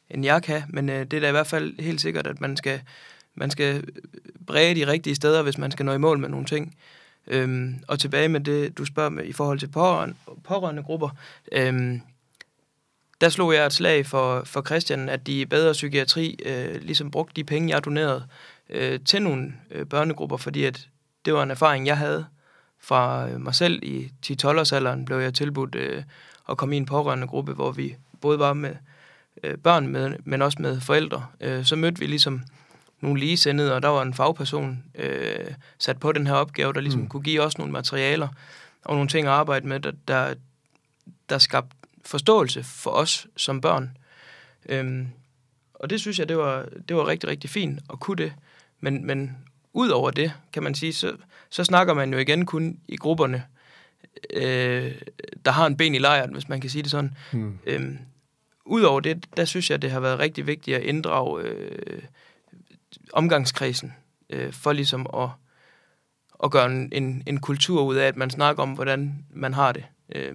end 0.10 0.26
jeg 0.26 0.44
kan, 0.44 0.64
men 0.70 0.90
øh, 0.90 1.00
det 1.00 1.14
er 1.14 1.20
da 1.20 1.28
i 1.28 1.32
hvert 1.32 1.48
fald 1.48 1.82
helt 1.82 2.02
sikkert, 2.02 2.28
at 2.28 2.42
man 2.42 2.58
skal, 2.58 2.82
man 3.36 3.52
skal 3.52 3.84
bræge 4.48 4.76
de 4.76 4.88
rigtige 4.88 5.16
steder, 5.16 5.42
hvis 5.42 5.58
man 5.58 5.72
skal 5.72 5.86
nå 5.86 5.94
i 5.94 5.98
mål 5.98 6.20
med 6.20 6.30
nogle 6.30 6.46
ting. 6.46 6.76
Øhm, 7.28 7.76
og 7.88 8.00
tilbage 8.00 8.28
med 8.28 8.40
det, 8.40 8.78
du 8.78 8.86
spørger 8.86 9.10
med 9.10 9.26
i 9.26 9.34
forhold 9.34 9.60
til 9.60 9.68
pårørende, 9.68 10.16
pårørende 10.44 10.84
grupper. 10.84 11.10
Øhm, 11.52 12.02
der 13.22 13.30
slog 13.30 13.54
jeg 13.54 13.66
et 13.66 13.74
slag 13.74 14.06
for, 14.06 14.44
for 14.44 14.62
Christian, 14.62 15.10
at 15.10 15.28
de 15.28 15.46
bedre 15.46 15.74
psykiatri 15.74 16.40
øh, 16.46 16.82
ligesom 16.82 17.12
brugte 17.12 17.34
de 17.36 17.44
penge, 17.44 17.74
jeg 17.74 17.86
donerede 17.86 18.28
øh, 18.70 19.00
til 19.06 19.22
nogle 19.22 19.54
øh, 19.72 19.86
børnegrupper, 19.86 20.38
fordi 20.38 20.64
at 20.64 20.88
det 21.26 21.34
var 21.34 21.44
en 21.44 21.52
erfaring, 21.52 21.88
jeg 21.88 21.98
havde 21.98 22.26
fra 22.80 23.30
øh, 23.30 23.42
mig 23.42 23.56
selv 23.56 23.84
i 23.84 24.12
10-12-årsalderen, 24.26 25.06
blev 25.06 25.18
jeg 25.18 25.34
tilbudt 25.34 25.76
øh, 25.76 26.04
at 26.50 26.58
komme 26.58 26.76
i 26.76 26.78
en 26.78 26.86
pårørende 26.86 27.28
gruppe, 27.28 27.54
hvor 27.54 27.72
vi 27.72 27.96
både 28.22 28.40
var 28.40 28.54
med 28.54 28.76
øh, 29.44 29.58
børn, 29.58 29.88
med, 29.88 30.16
men 30.24 30.42
også 30.42 30.58
med 30.62 30.82
forældre. 30.82 31.26
Øh, 31.42 31.66
så 31.66 31.76
mødte 31.76 32.00
vi 32.00 32.06
ligesom 32.06 32.42
nogle 33.02 33.20
ligesendede, 33.20 33.76
og 33.76 33.84
der 33.84 33.90
var 33.90 34.02
en 34.02 34.14
fagperson 34.14 34.84
øh, 34.96 35.54
sat 35.78 36.00
på 36.00 36.12
den 36.12 36.28
her 36.28 36.34
opgave, 36.34 36.74
der 36.74 36.82
ligesom 36.82 37.02
mm. 37.02 37.08
kunne 37.08 37.24
give 37.24 37.42
os 37.42 37.58
nogle 37.58 37.74
materialer 37.74 38.28
og 38.84 38.96
nogle 38.96 39.10
ting 39.10 39.28
at 39.28 39.34
arbejde 39.34 39.68
med, 39.68 39.80
der, 39.80 39.92
der, 40.08 40.34
der 41.30 41.38
skabte 41.38 41.76
forståelse 42.06 42.64
for 42.64 42.92
os 42.92 43.28
som 43.38 43.62
børn. 43.62 43.98
Øhm, 44.70 45.08
og 45.74 45.90
det 45.90 46.02
synes 46.02 46.20
jeg, 46.20 46.30
det 46.30 46.38
var, 46.38 46.66
det 46.90 46.96
var 46.96 47.08
rigtig, 47.08 47.30
rigtig 47.30 47.50
fint 47.50 47.80
at 47.94 48.00
kunne 48.00 48.24
det. 48.24 48.34
Men, 48.80 49.06
men 49.08 49.38
ud 49.74 49.90
over 49.90 50.12
det, 50.12 50.34
kan 50.54 50.64
man 50.64 50.76
sige, 50.76 50.94
så, 50.94 51.16
så 51.50 51.64
snakker 51.64 51.94
man 51.94 52.14
jo 52.14 52.20
igen 52.20 52.46
kun 52.46 52.80
i 52.88 52.96
grupperne, 52.96 53.44
øh, 54.34 54.92
der 55.46 55.52
har 55.52 55.66
en 55.66 55.78
ben 55.78 55.96
i 55.96 56.00
lejren, 56.00 56.34
hvis 56.34 56.50
man 56.50 56.62
kan 56.62 56.70
sige 56.70 56.84
det 56.84 56.92
sådan. 56.92 57.18
Mm. 57.32 57.60
Øhm, 57.66 57.98
Udover 58.66 59.00
det, 59.00 59.26
der 59.38 59.46
synes 59.46 59.72
jeg, 59.72 59.82
det 59.82 59.92
har 59.92 60.00
været 60.00 60.20
rigtig 60.20 60.48
vigtigt 60.48 60.78
at 60.78 60.84
inddrage 60.84 61.44
øh, 61.44 62.02
omgangskredsen, 63.14 63.94
øh, 64.30 64.54
for 64.54 64.74
ligesom 64.74 65.08
at, 65.14 65.30
at 66.44 66.52
gøre 66.52 66.66
en, 66.66 66.90
en, 66.92 67.24
en 67.26 67.40
kultur 67.40 67.82
ud 67.82 67.96
af, 67.96 68.08
at 68.08 68.16
man 68.16 68.30
snakker 68.30 68.64
om, 68.64 68.74
hvordan 68.74 69.26
man 69.34 69.54
har 69.54 69.72
det. 69.72 69.86
Øh, 70.16 70.34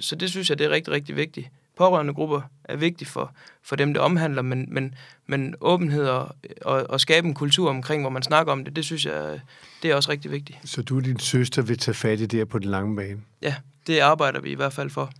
så 0.00 0.16
det 0.16 0.30
synes 0.30 0.50
jeg, 0.50 0.58
det 0.58 0.66
er 0.66 0.70
rigtig, 0.70 0.92
rigtig 0.92 1.16
vigtigt. 1.16 1.50
Pårørende 1.76 2.14
grupper 2.14 2.40
er 2.64 2.76
vigtigt 2.76 3.10
for, 3.10 3.34
for 3.62 3.76
dem, 3.76 3.92
det 3.92 4.02
omhandler, 4.02 4.42
men, 4.42 4.66
men, 4.74 4.94
men 5.26 5.54
åbenhed 5.60 6.06
og, 6.06 6.36
og, 6.62 6.86
og 6.90 7.00
skabe 7.00 7.28
en 7.28 7.34
kultur 7.34 7.70
omkring, 7.70 8.02
hvor 8.02 8.10
man 8.10 8.22
snakker 8.22 8.52
om 8.52 8.64
det, 8.64 8.76
det 8.76 8.84
synes 8.84 9.06
jeg, 9.06 9.40
det 9.82 9.90
er 9.90 9.94
også 9.94 10.10
rigtig 10.10 10.30
vigtigt. 10.30 10.58
Så 10.64 10.82
du 10.82 10.96
og 10.96 11.04
din 11.04 11.18
søster 11.18 11.62
vil 11.62 11.78
tage 11.78 11.94
fat 11.94 12.20
i 12.20 12.26
det 12.26 12.38
her 12.38 12.44
på 12.44 12.58
den 12.58 12.70
lange 12.70 12.96
bane? 12.96 13.20
Ja, 13.42 13.54
det 13.86 13.98
arbejder 13.98 14.40
vi 14.40 14.50
i 14.50 14.54
hvert 14.54 14.72
fald 14.72 14.90
for. 14.90 15.12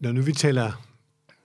Når 0.00 0.12
nu 0.12 0.22
vi 0.22 0.32
taler 0.32 0.84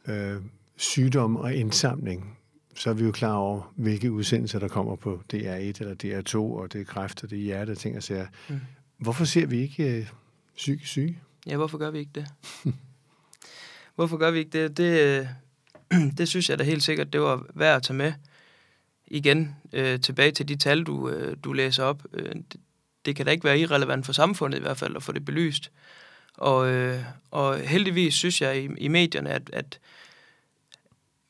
øh, 0.07 0.41
sygdom 0.77 1.35
og 1.35 1.55
indsamling, 1.55 2.37
så 2.75 2.89
er 2.89 2.93
vi 2.93 3.03
jo 3.03 3.11
klar 3.11 3.33
over, 3.33 3.73
hvilke 3.75 4.11
udsendelser, 4.11 4.59
der 4.59 4.67
kommer 4.67 4.95
på 4.95 5.21
DR1 5.33 5.37
eller 5.79 5.95
DR2, 6.03 6.37
og 6.37 6.73
det 6.73 6.81
er 6.81 6.85
kræft, 6.85 7.23
og 7.23 7.29
det 7.29 7.37
er 7.37 7.43
hjerte, 7.43 7.75
ting 7.75 7.97
og 7.97 8.03
sager. 8.03 8.27
Mm. 8.49 8.59
Hvorfor 8.97 9.25
ser 9.25 9.45
vi 9.45 9.61
ikke 9.61 9.97
øh, 9.97 10.07
psykisk 10.55 10.91
syge? 10.91 11.19
Ja, 11.47 11.55
hvorfor 11.55 11.77
gør 11.77 11.91
vi 11.91 11.99
ikke 11.99 12.11
det? 12.15 12.27
hvorfor 13.95 14.17
gør 14.17 14.31
vi 14.31 14.39
ikke 14.39 14.63
det? 14.63 14.77
Det, 14.77 15.19
øh, 15.91 16.07
det 16.17 16.27
synes 16.27 16.49
jeg 16.49 16.59
da 16.59 16.63
helt 16.63 16.83
sikkert, 16.83 17.13
det 17.13 17.21
var 17.21 17.45
værd 17.53 17.75
at 17.75 17.83
tage 17.83 17.97
med. 17.97 18.13
Igen, 19.07 19.55
øh, 19.73 19.99
tilbage 19.99 20.31
til 20.31 20.47
de 20.47 20.55
tal, 20.55 20.83
du, 20.83 21.09
øh, 21.09 21.37
du 21.43 21.53
læser 21.53 21.83
op. 21.83 22.03
Øh, 22.13 22.35
det, 22.35 22.59
det 23.05 23.15
kan 23.15 23.25
da 23.25 23.31
ikke 23.31 23.43
være 23.43 23.59
irrelevant 23.59 24.05
for 24.05 24.13
samfundet 24.13 24.57
i 24.57 24.61
hvert 24.61 24.77
fald 24.77 24.95
at 24.95 25.03
få 25.03 25.11
det 25.11 25.25
belyst. 25.25 25.71
Og, 26.37 26.71
øh, 26.71 27.03
og 27.31 27.59
heldigvis 27.59 28.13
synes 28.13 28.41
jeg 28.41 28.63
i, 28.63 28.69
i 28.77 28.87
medierne, 28.87 29.29
at, 29.29 29.49
at 29.53 29.79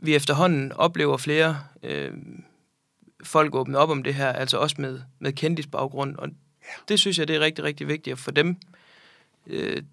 vi 0.04 0.16
efterhånden 0.16 0.72
oplever 0.72 1.18
flere 1.18 1.60
øh, 1.84 2.12
folk 3.24 3.56
åbne 3.56 3.78
op 3.78 3.90
om 3.90 4.04
det 4.04 4.14
her, 4.14 4.28
altså 4.28 4.58
også 4.58 4.76
med, 4.80 5.02
med 5.20 5.34
kendisbaggrund. 5.34 6.16
Og 6.16 6.28
ja. 6.28 6.68
det 6.88 7.00
synes 7.00 7.20
jeg, 7.20 7.28
det 7.28 7.36
er 7.36 7.40
rigtig, 7.40 7.64
rigtig 7.64 7.88
vigtigt 7.88 8.20
få 8.20 8.32
dem 8.32 8.58
øh, 9.48 9.84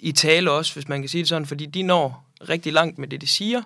i 0.00 0.12
tale 0.12 0.50
også, 0.50 0.74
hvis 0.74 0.88
man 0.88 1.00
kan 1.00 1.08
sige 1.08 1.22
det 1.22 1.28
sådan, 1.28 1.46
fordi 1.46 1.66
de 1.66 1.82
når 1.82 2.24
rigtig 2.48 2.72
langt 2.72 2.98
med 2.98 3.08
det, 3.08 3.20
de 3.20 3.26
siger, 3.26 3.62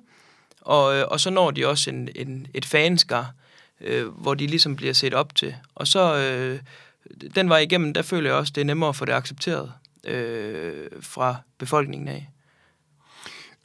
og, 0.60 0.96
øh, 0.96 1.06
og 1.08 1.20
så 1.20 1.30
når 1.30 1.50
de 1.50 1.66
også 1.66 1.90
en, 1.90 2.08
en, 2.14 2.46
et 2.54 2.64
fanskar, 2.64 3.34
øh, 3.80 4.06
hvor 4.08 4.34
de 4.34 4.46
ligesom 4.46 4.76
bliver 4.76 4.92
set 4.92 5.14
op 5.14 5.34
til. 5.34 5.54
Og 5.74 5.86
så 5.86 6.16
øh, 6.16 6.60
den 7.34 7.48
vej 7.48 7.58
igennem, 7.58 7.94
der 7.94 8.02
føler 8.02 8.30
jeg 8.30 8.38
også, 8.38 8.52
det 8.54 8.60
er 8.60 8.64
nemmere 8.64 8.88
at 8.88 8.96
få 8.96 9.04
det 9.04 9.12
accepteret 9.12 9.72
øh, 10.04 10.90
fra 11.00 11.36
befolkningen 11.58 12.08
af. 12.08 12.28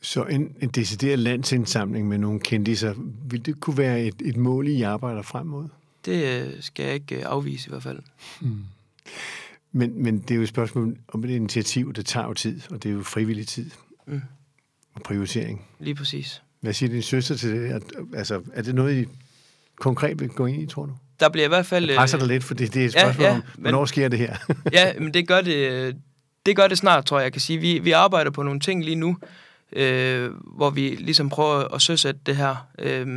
Så 0.01 0.23
en, 0.23 0.55
en 0.61 0.69
decideret 0.69 1.19
landsindsamling 1.19 2.07
med 2.07 2.17
nogle 2.17 2.39
kendiser, 2.39 2.93
vil 3.29 3.45
det 3.45 3.59
kunne 3.59 3.77
være 3.77 4.03
et, 4.03 4.15
et 4.25 4.37
mål, 4.37 4.67
I 4.67 4.81
arbejder 4.81 5.21
frem 5.21 5.47
mod? 5.47 5.67
Det 6.05 6.41
øh, 6.41 6.53
skal 6.59 6.85
jeg 6.85 6.93
ikke 6.93 7.15
øh, 7.15 7.23
afvise 7.25 7.67
i 7.67 7.69
hvert 7.69 7.83
fald. 7.83 7.99
Hmm. 8.41 8.63
Men, 9.71 10.03
men 10.03 10.19
det 10.19 10.31
er 10.31 10.35
jo 10.35 10.41
et 10.41 10.49
spørgsmål 10.49 10.97
om 11.07 11.23
et 11.23 11.29
initiativ, 11.29 11.93
der 11.93 12.01
tager 12.01 12.27
jo 12.27 12.33
tid, 12.33 12.61
og 12.69 12.83
det 12.83 12.89
er 12.89 12.93
jo 12.93 13.03
frivillig 13.03 13.47
tid 13.47 13.69
mm. 14.07 14.21
og 14.93 15.01
prioritering. 15.01 15.65
Lige 15.79 15.95
præcis. 15.95 16.41
Hvad 16.61 16.73
siger 16.73 16.89
din 16.89 17.01
søster 17.01 17.35
til 17.35 17.51
det? 17.51 17.83
Altså, 18.15 18.41
er 18.53 18.61
det 18.61 18.75
noget, 18.75 19.01
I 19.01 19.05
konkret 19.75 20.19
vil 20.19 20.29
gå 20.29 20.45
ind 20.45 20.61
i, 20.61 20.65
tror 20.65 20.85
du? 20.85 20.93
Der 21.19 21.29
bliver 21.29 21.45
i 21.45 21.47
hvert 21.47 21.65
fald... 21.65 21.89
Jeg 21.89 21.97
presser 21.97 22.17
dig 22.17 22.27
lidt, 22.27 22.43
for 22.43 22.53
det, 22.53 22.73
det 22.73 22.81
er 22.81 22.85
et 22.85 22.91
spørgsmål 22.91 23.23
ja, 23.23 23.29
ja, 23.29 23.35
om, 23.35 23.43
hvornår 23.57 23.79
men, 23.79 23.87
sker 23.87 24.07
det 24.07 24.19
her? 24.19 24.35
ja, 24.71 24.93
men 24.99 25.13
det 25.13 25.27
gør 25.27 25.41
det, 25.41 25.95
det 26.45 26.55
gør 26.55 26.67
det 26.67 26.77
snart, 26.77 27.05
tror 27.05 27.19
jeg, 27.19 27.23
jeg 27.23 27.31
kan 27.31 27.41
sige. 27.41 27.59
Vi, 27.59 27.79
vi 27.79 27.91
arbejder 27.91 28.31
på 28.31 28.43
nogle 28.43 28.59
ting 28.59 28.83
lige 28.83 28.95
nu, 28.95 29.17
øh, 29.73 30.31
hvor 30.55 30.69
vi 30.69 30.89
ligesom 30.89 31.29
prøver 31.29 31.73
at 31.75 31.81
søsætte 31.81 32.19
det 32.25 32.35
her. 32.35 32.67
Øh, 32.79 33.07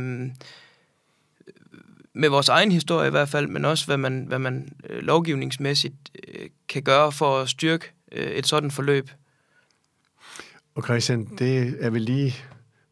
med 2.13 2.29
vores 2.29 2.49
egen 2.49 2.71
historie 2.71 3.07
i 3.07 3.11
hvert 3.11 3.29
fald, 3.29 3.47
men 3.47 3.65
også 3.65 3.85
hvad 3.85 3.97
man, 3.97 4.25
hvad 4.27 4.39
man 4.39 4.69
øh, 4.89 5.03
lovgivningsmæssigt 5.03 5.95
øh, 6.27 6.49
kan 6.69 6.83
gøre 6.83 7.11
for 7.11 7.39
at 7.39 7.49
styrke 7.49 7.91
øh, 8.11 8.31
et 8.31 8.47
sådan 8.47 8.71
forløb. 8.71 9.09
Og 10.75 10.83
Christian, 10.83 11.25
det 11.39 11.77
er 11.79 11.89
vel 11.89 12.01
lige 12.01 12.35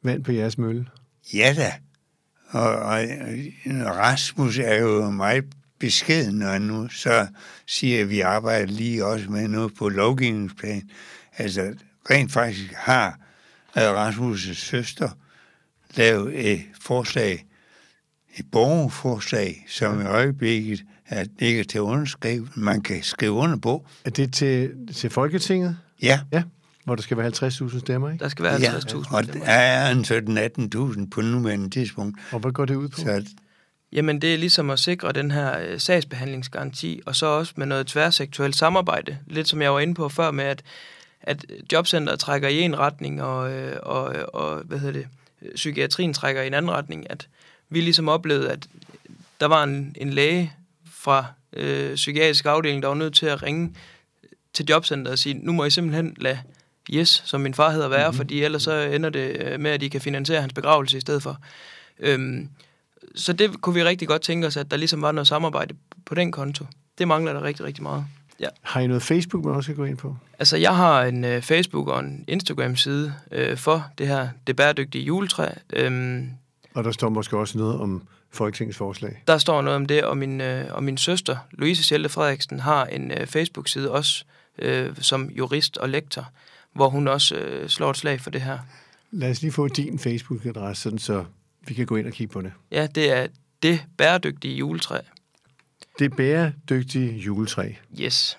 vand 0.04 0.24
på 0.24 0.32
jeres 0.32 0.58
mølle? 0.58 0.88
Ja 1.34 1.54
da. 1.58 1.74
Og, 2.50 2.70
og 2.70 3.98
Rasmus 3.98 4.60
er 4.60 4.76
jo 4.76 5.10
meget 5.10 5.46
beskeden, 5.80 6.42
og 6.42 6.62
nu 6.62 6.90
så 6.90 7.28
siger 7.68 8.02
at 8.02 8.10
vi 8.10 8.20
arbejder 8.20 8.66
lige 8.66 9.06
også 9.06 9.30
med 9.30 9.48
noget 9.48 9.74
på 9.76 9.90
lovgivningsplan. 9.90 10.90
Altså, 11.38 11.74
rent 12.10 12.32
faktisk 12.32 12.74
har 12.74 13.20
Rasmus' 13.78 14.54
søster 14.54 15.10
lavet 15.96 16.52
et 16.52 16.62
forslag, 16.82 17.46
et 18.38 18.46
borgerforslag, 18.52 19.66
som 19.68 20.02
i 20.02 20.06
øjeblikket 20.06 20.84
er 21.06 21.26
ligger 21.40 21.64
til 21.64 21.82
underskrive, 21.82 22.48
man 22.56 22.82
kan 22.82 23.04
skrive 23.04 23.32
under 23.32 23.58
på. 23.58 23.86
Er 24.06 24.10
det 24.10 24.34
til, 24.34 24.72
til 24.96 25.10
Folketinget? 25.10 25.78
Ja. 26.02 26.20
Ja, 26.32 26.44
hvor 26.86 26.96
der 26.96 27.02
skal 27.02 27.18
være 27.18 27.28
50.000 27.28 27.80
stemmer, 27.80 28.10
ikke? 28.10 28.24
Der 28.24 28.30
skal 28.30 28.44
være 28.44 28.56
50.000 28.56 28.74
ja, 28.74 28.80
stemmer. 28.80 29.06
og 29.12 29.34
der 29.34 29.44
er 29.44 29.92
en 29.92 30.06
17-18.000 31.04 31.10
på 31.10 31.22
nuværende 31.22 31.70
tidspunkt. 31.70 32.20
Og 32.32 32.40
hvad 32.40 32.52
går 32.52 32.66
det 32.66 32.76
ud 32.76 32.90
på? 32.90 33.00
Så, 33.00 33.26
Jamen, 33.92 34.22
det 34.22 34.34
er 34.34 34.38
ligesom 34.38 34.70
at 34.70 34.80
sikre 34.80 35.12
den 35.12 35.32
her 35.32 35.60
øh, 35.60 35.80
sagsbehandlingsgaranti, 35.80 37.02
og 37.06 37.16
så 37.16 37.26
også 37.26 37.54
med 37.56 37.66
noget 37.66 37.88
tværsektuelt 37.88 38.56
samarbejde. 38.56 39.18
Lidt 39.28 39.48
som 39.48 39.62
jeg 39.62 39.74
var 39.74 39.80
inde 39.80 39.94
på 39.94 40.10
før 40.10 40.32
med, 40.32 40.44
at, 40.44 40.64
at 41.22 41.46
jobcenteret 41.72 42.20
trækker 42.20 42.48
i 42.48 42.60
en 42.60 42.80
retning, 42.80 43.24
og, 43.24 43.52
øh, 43.52 43.78
og, 43.84 44.16
og 44.34 44.62
hvad 44.66 44.80
hedder 44.80 45.00
det, 45.00 45.08
psykiatrien 45.56 46.14
trækker 46.14 46.42
i 46.42 46.48
en 46.48 46.54
anden 46.54 46.72
retning. 46.72 47.12
At 47.12 47.28
vi 47.70 47.82
ligesom 47.82 48.10
oplevede, 48.10 48.52
at 48.52 48.68
der 49.40 49.46
var 49.46 49.64
en, 49.64 49.96
en 49.98 50.10
læge 50.10 50.54
fra 50.92 51.26
øh, 51.54 51.96
psykiatrisk 51.96 52.46
afdeling, 52.46 52.82
der 52.82 52.88
var 52.88 52.96
nødt 52.96 53.14
til 53.14 53.26
at 53.26 53.44
ringe 53.44 53.76
til 54.54 54.66
jobcenteret 54.70 55.12
og 55.12 55.20
sige, 55.20 55.34
nu 55.34 55.52
må 55.52 55.66
I 55.66 55.70
simpelthen 55.70 56.16
lade 56.18 56.40
Yes, 56.94 57.24
som 57.26 57.42
min 57.42 57.54
far 57.54 57.72
hedder, 57.72 57.88
være, 57.88 58.08
mm-hmm. 58.08 58.18
fordi 58.18 58.44
ellers 58.44 58.64
så 58.64 58.72
ender 58.72 59.10
det 59.10 59.38
øh, 59.42 59.60
med, 59.60 59.72
at 59.72 59.84
I 59.84 59.88
kan 59.88 60.02
finansiere 60.02 60.42
hans 60.42 60.54
begravelse 60.54 60.98
i 60.98 61.02
stedet 61.02 61.24
for. 61.24 61.38
Øhm, 62.00 62.50
så 63.16 63.34
det 63.34 63.62
kunne 63.62 63.76
vi 63.76 63.84
rigtig 63.84 64.08
godt 64.08 64.22
tænke 64.22 64.48
os, 64.48 64.58
at 64.58 64.72
der 64.72 64.78
ligesom 64.78 65.02
var 65.02 65.12
noget 65.12 65.28
samarbejde 65.28 65.76
på 66.06 66.16
den 66.16 66.32
konto. 66.32 66.66
Det 66.98 67.08
mangler 67.08 67.34
der 67.34 67.44
rigtig, 67.44 67.66
rigtig 67.66 67.84
meget. 67.84 68.06
Ja. 68.40 68.48
Har 68.62 68.82
I 68.82 68.88
noget 68.88 69.04
Facebook, 69.04 69.46
man 69.46 69.56
også 69.56 69.68
skal 69.68 69.76
gå 69.76 69.84
ind 69.84 69.98
på? 69.98 70.16
Altså, 70.40 70.58
jeg 70.58 70.76
har 70.76 71.04
en 71.04 71.24
uh, 71.24 71.42
Facebook 71.42 71.88
og 71.88 72.00
en 72.00 72.26
Instagram-side 72.28 73.14
uh, 73.38 73.58
for 73.58 73.88
det 73.98 74.08
her, 74.08 74.30
det 74.48 74.56
bæredygtige 74.56 75.04
juletræ. 75.04 75.48
Um, 75.88 76.30
og 76.74 76.84
der 76.84 76.92
står 76.92 77.10
måske 77.10 77.38
også 77.38 77.58
noget 77.58 77.80
om 77.80 78.04
Folketingets 78.32 78.78
forslag? 78.78 79.24
Der 79.28 79.38
står 79.38 79.62
noget 79.62 79.76
om 79.76 79.86
det, 79.86 80.04
og 80.04 80.18
min, 80.18 80.42
uh, 80.42 80.48
og 80.70 80.84
min 80.84 80.98
søster, 80.98 81.38
Louise 81.52 81.84
Schelte 81.84 82.10
Frederiksen, 82.10 82.60
har 82.60 82.86
en 82.86 83.12
uh, 83.12 83.28
Facebook-side 83.28 83.92
også, 83.92 84.24
uh, 84.66 84.88
som 85.02 85.30
jurist 85.30 85.78
og 85.78 85.90
lektor, 85.90 86.30
hvor 86.74 86.90
hun 86.90 87.08
også 87.08 87.36
uh, 87.36 87.68
slår 87.68 87.90
et 87.90 87.98
slag 87.98 88.22
for 88.22 88.30
det 88.30 88.42
her. 88.42 88.60
Lad 89.12 89.30
os 89.32 89.42
lige 89.42 89.52
få 89.52 89.68
din 89.68 90.00
Facebook-adresse, 90.00 90.82
sådan 90.82 91.00
så 91.00 91.26
vi 91.68 91.74
kan 91.74 91.86
gå 91.86 91.96
ind 91.96 92.08
og 92.08 92.14
kigge 92.14 92.34
på 92.34 92.42
det. 92.42 92.52
Ja, 92.72 92.88
det 92.88 93.12
er 93.12 93.28
det 93.64 93.86
bæredygtige 93.98 94.56
juletræ. 94.56 94.98
Det 96.00 96.16
bæredygtige 96.16 97.18
juletræ. 97.18 97.72
Yes. 98.02 98.38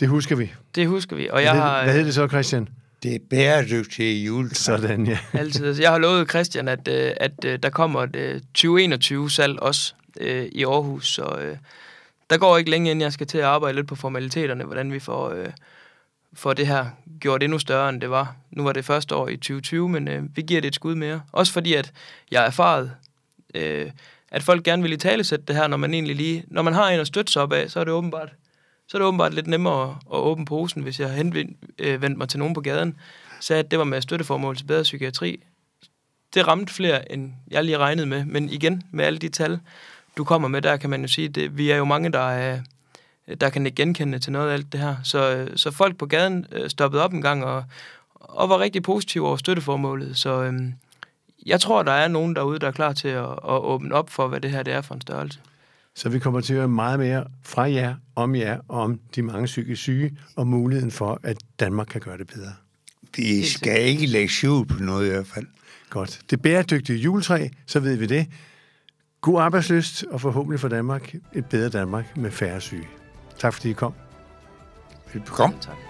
Det 0.00 0.08
husker 0.08 0.36
vi. 0.36 0.52
Det 0.74 0.88
husker 0.88 1.16
vi. 1.16 1.28
Og 1.30 1.42
jeg 1.42 1.52
hvad, 1.52 1.62
har, 1.62 1.82
hvad 1.82 1.92
hedder 1.92 2.06
det 2.06 2.14
så, 2.14 2.28
Christian? 2.28 2.68
Det 3.02 3.14
er 3.14 3.18
bæredygtige 3.30 4.24
juletræ. 4.24 4.54
Sådan, 4.54 5.06
ja. 5.06 5.18
Altid. 5.32 5.66
Altså, 5.66 5.82
jeg 5.82 5.90
har 5.90 5.98
lovet 5.98 6.28
Christian, 6.30 6.68
at, 6.68 6.88
øh, 6.88 7.12
at, 7.16 7.44
øh, 7.44 7.58
der 7.62 7.70
kommer 7.70 8.02
et 8.02 8.42
2021-salg 8.58 9.60
også 9.60 9.94
øh, 10.20 10.48
i 10.52 10.64
Aarhus, 10.64 11.14
så 11.14 11.56
der 12.30 12.38
går 12.38 12.58
ikke 12.58 12.70
længe, 12.70 12.90
inden 12.90 13.02
jeg 13.02 13.12
skal 13.12 13.26
til 13.26 13.38
at 13.38 13.44
arbejde 13.44 13.76
lidt 13.76 13.88
på 13.88 13.94
formaliteterne, 13.94 14.64
hvordan 14.64 14.92
vi 14.92 14.98
får, 14.98 15.30
øh, 15.30 15.48
får 16.32 16.52
det 16.52 16.66
her 16.66 16.86
gjort 17.20 17.42
endnu 17.42 17.58
større, 17.58 17.88
end 17.88 18.00
det 18.00 18.10
var. 18.10 18.36
Nu 18.50 18.62
var 18.62 18.72
det 18.72 18.84
første 18.84 19.14
år 19.14 19.28
i 19.28 19.36
2020, 19.36 19.88
men 19.88 20.08
øh, 20.08 20.36
vi 20.36 20.42
giver 20.42 20.60
det 20.60 20.68
et 20.68 20.74
skud 20.74 20.94
mere. 20.94 21.22
Også 21.32 21.52
fordi, 21.52 21.74
at 21.74 21.92
jeg 22.30 22.42
er 22.42 22.46
erfaret, 22.46 22.92
øh, 23.54 23.90
at 24.30 24.42
folk 24.42 24.64
gerne 24.64 24.82
vil 24.82 24.92
i 24.92 24.96
tale 24.96 25.24
sætte 25.24 25.44
det 25.44 25.56
her, 25.56 25.66
når 25.66 25.76
man 25.76 25.94
egentlig 25.94 26.16
lige, 26.16 26.44
når 26.46 26.62
man 26.62 26.74
har 26.74 26.88
en 26.88 27.00
at 27.00 27.06
støtte 27.06 27.32
sig 27.32 27.42
op 27.42 27.52
af, 27.52 27.70
så 27.70 27.80
er 27.80 27.84
det 27.84 27.92
åbenbart, 27.92 28.32
så 28.88 28.96
er 28.96 28.98
det 28.98 29.06
åbenbart 29.06 29.34
lidt 29.34 29.46
nemmere 29.46 29.82
at, 29.82 29.96
at 30.12 30.18
åbne 30.18 30.44
posen, 30.44 30.82
hvis 30.82 31.00
jeg 31.00 31.12
henvendte 31.12 31.54
øh, 31.78 32.16
mig 32.16 32.28
til 32.28 32.38
nogen 32.38 32.54
på 32.54 32.60
gaden, 32.60 32.96
sagde, 33.40 33.60
at 33.60 33.70
det 33.70 33.78
var 33.78 33.84
med 33.84 34.02
støtteformål 34.02 34.56
til 34.56 34.64
bedre 34.64 34.82
psykiatri. 34.82 35.42
Det 36.34 36.46
ramte 36.46 36.74
flere, 36.74 37.12
end 37.12 37.32
jeg 37.50 37.64
lige 37.64 37.78
regnede 37.78 38.06
med, 38.06 38.24
men 38.24 38.48
igen, 38.48 38.82
med 38.90 39.04
alle 39.04 39.18
de 39.18 39.28
tal, 39.28 39.60
du 40.16 40.24
kommer 40.24 40.48
med, 40.48 40.62
der 40.62 40.76
kan 40.76 40.90
man 40.90 41.02
jo 41.02 41.08
sige, 41.08 41.42
at 41.44 41.58
vi 41.58 41.70
er 41.70 41.76
jo 41.76 41.84
mange, 41.84 42.12
der 42.12 42.28
er, 42.30 42.60
der 43.40 43.50
kan 43.50 43.66
ikke 43.66 43.76
genkende 43.76 44.18
til 44.18 44.32
noget 44.32 44.48
af 44.48 44.52
alt 44.52 44.72
det 44.72 44.80
her. 44.80 44.96
Så, 45.04 45.48
så 45.56 45.70
folk 45.70 45.96
på 45.96 46.06
gaden 46.06 46.46
øh, 46.52 46.70
stoppede 46.70 47.04
op 47.04 47.12
en 47.12 47.22
gang 47.22 47.44
og, 47.44 47.64
og 48.14 48.48
var 48.48 48.58
rigtig 48.58 48.82
positive 48.82 49.26
over 49.26 49.36
støtteformålet. 49.36 50.16
Så 50.16 50.42
øhm, 50.42 50.74
jeg 51.46 51.60
tror, 51.60 51.82
der 51.82 51.92
er 51.92 52.08
nogen 52.08 52.36
derude, 52.36 52.58
der 52.58 52.66
er 52.66 52.72
klar 52.72 52.92
til 52.92 53.08
at, 53.08 53.24
at 53.24 53.38
åbne 53.44 53.94
op 53.94 54.10
for, 54.10 54.28
hvad 54.28 54.40
det 54.40 54.50
her 54.50 54.62
det 54.62 54.74
er 54.74 54.80
for 54.80 54.94
en 54.94 55.00
størrelse. 55.00 55.38
Så 55.94 56.08
vi 56.08 56.18
kommer 56.18 56.40
til 56.40 56.54
at 56.54 56.58
høre 56.58 56.68
meget 56.68 56.98
mere 56.98 57.24
fra 57.44 57.70
jer, 57.70 57.94
om 58.14 58.34
jer, 58.34 58.58
om 58.68 59.00
de 59.14 59.22
mange 59.22 59.46
psykisk 59.46 59.82
syge, 59.82 60.16
og 60.36 60.46
muligheden 60.46 60.90
for, 60.90 61.20
at 61.22 61.36
Danmark 61.60 61.86
kan 61.86 62.00
gøre 62.00 62.18
det 62.18 62.26
bedre. 62.26 62.52
Vi 63.16 63.46
skal 63.46 63.82
ikke 63.82 64.06
lægge 64.06 64.28
skjul 64.28 64.66
på 64.66 64.82
noget 64.82 65.06
i 65.06 65.10
hvert 65.10 65.26
fald. 65.26 65.46
Godt. 65.90 66.20
Det 66.30 66.42
bæredygtige 66.42 66.98
juletræ, 66.98 67.48
så 67.66 67.80
ved 67.80 67.96
vi 67.96 68.06
det. 68.06 68.26
God 69.20 69.40
arbejdsløst, 69.40 70.04
og 70.10 70.20
forhåbentlig 70.20 70.60
for 70.60 70.68
Danmark 70.68 71.14
et 71.32 71.46
bedre 71.46 71.68
Danmark 71.68 72.16
med 72.16 72.30
færre 72.30 72.60
syge. 72.60 72.88
Tak 73.38 73.54
fordi 73.54 73.70
I 73.70 73.72
kom. 73.72 73.92
Velbekomme. 75.12 75.56
Tak. 75.60 75.89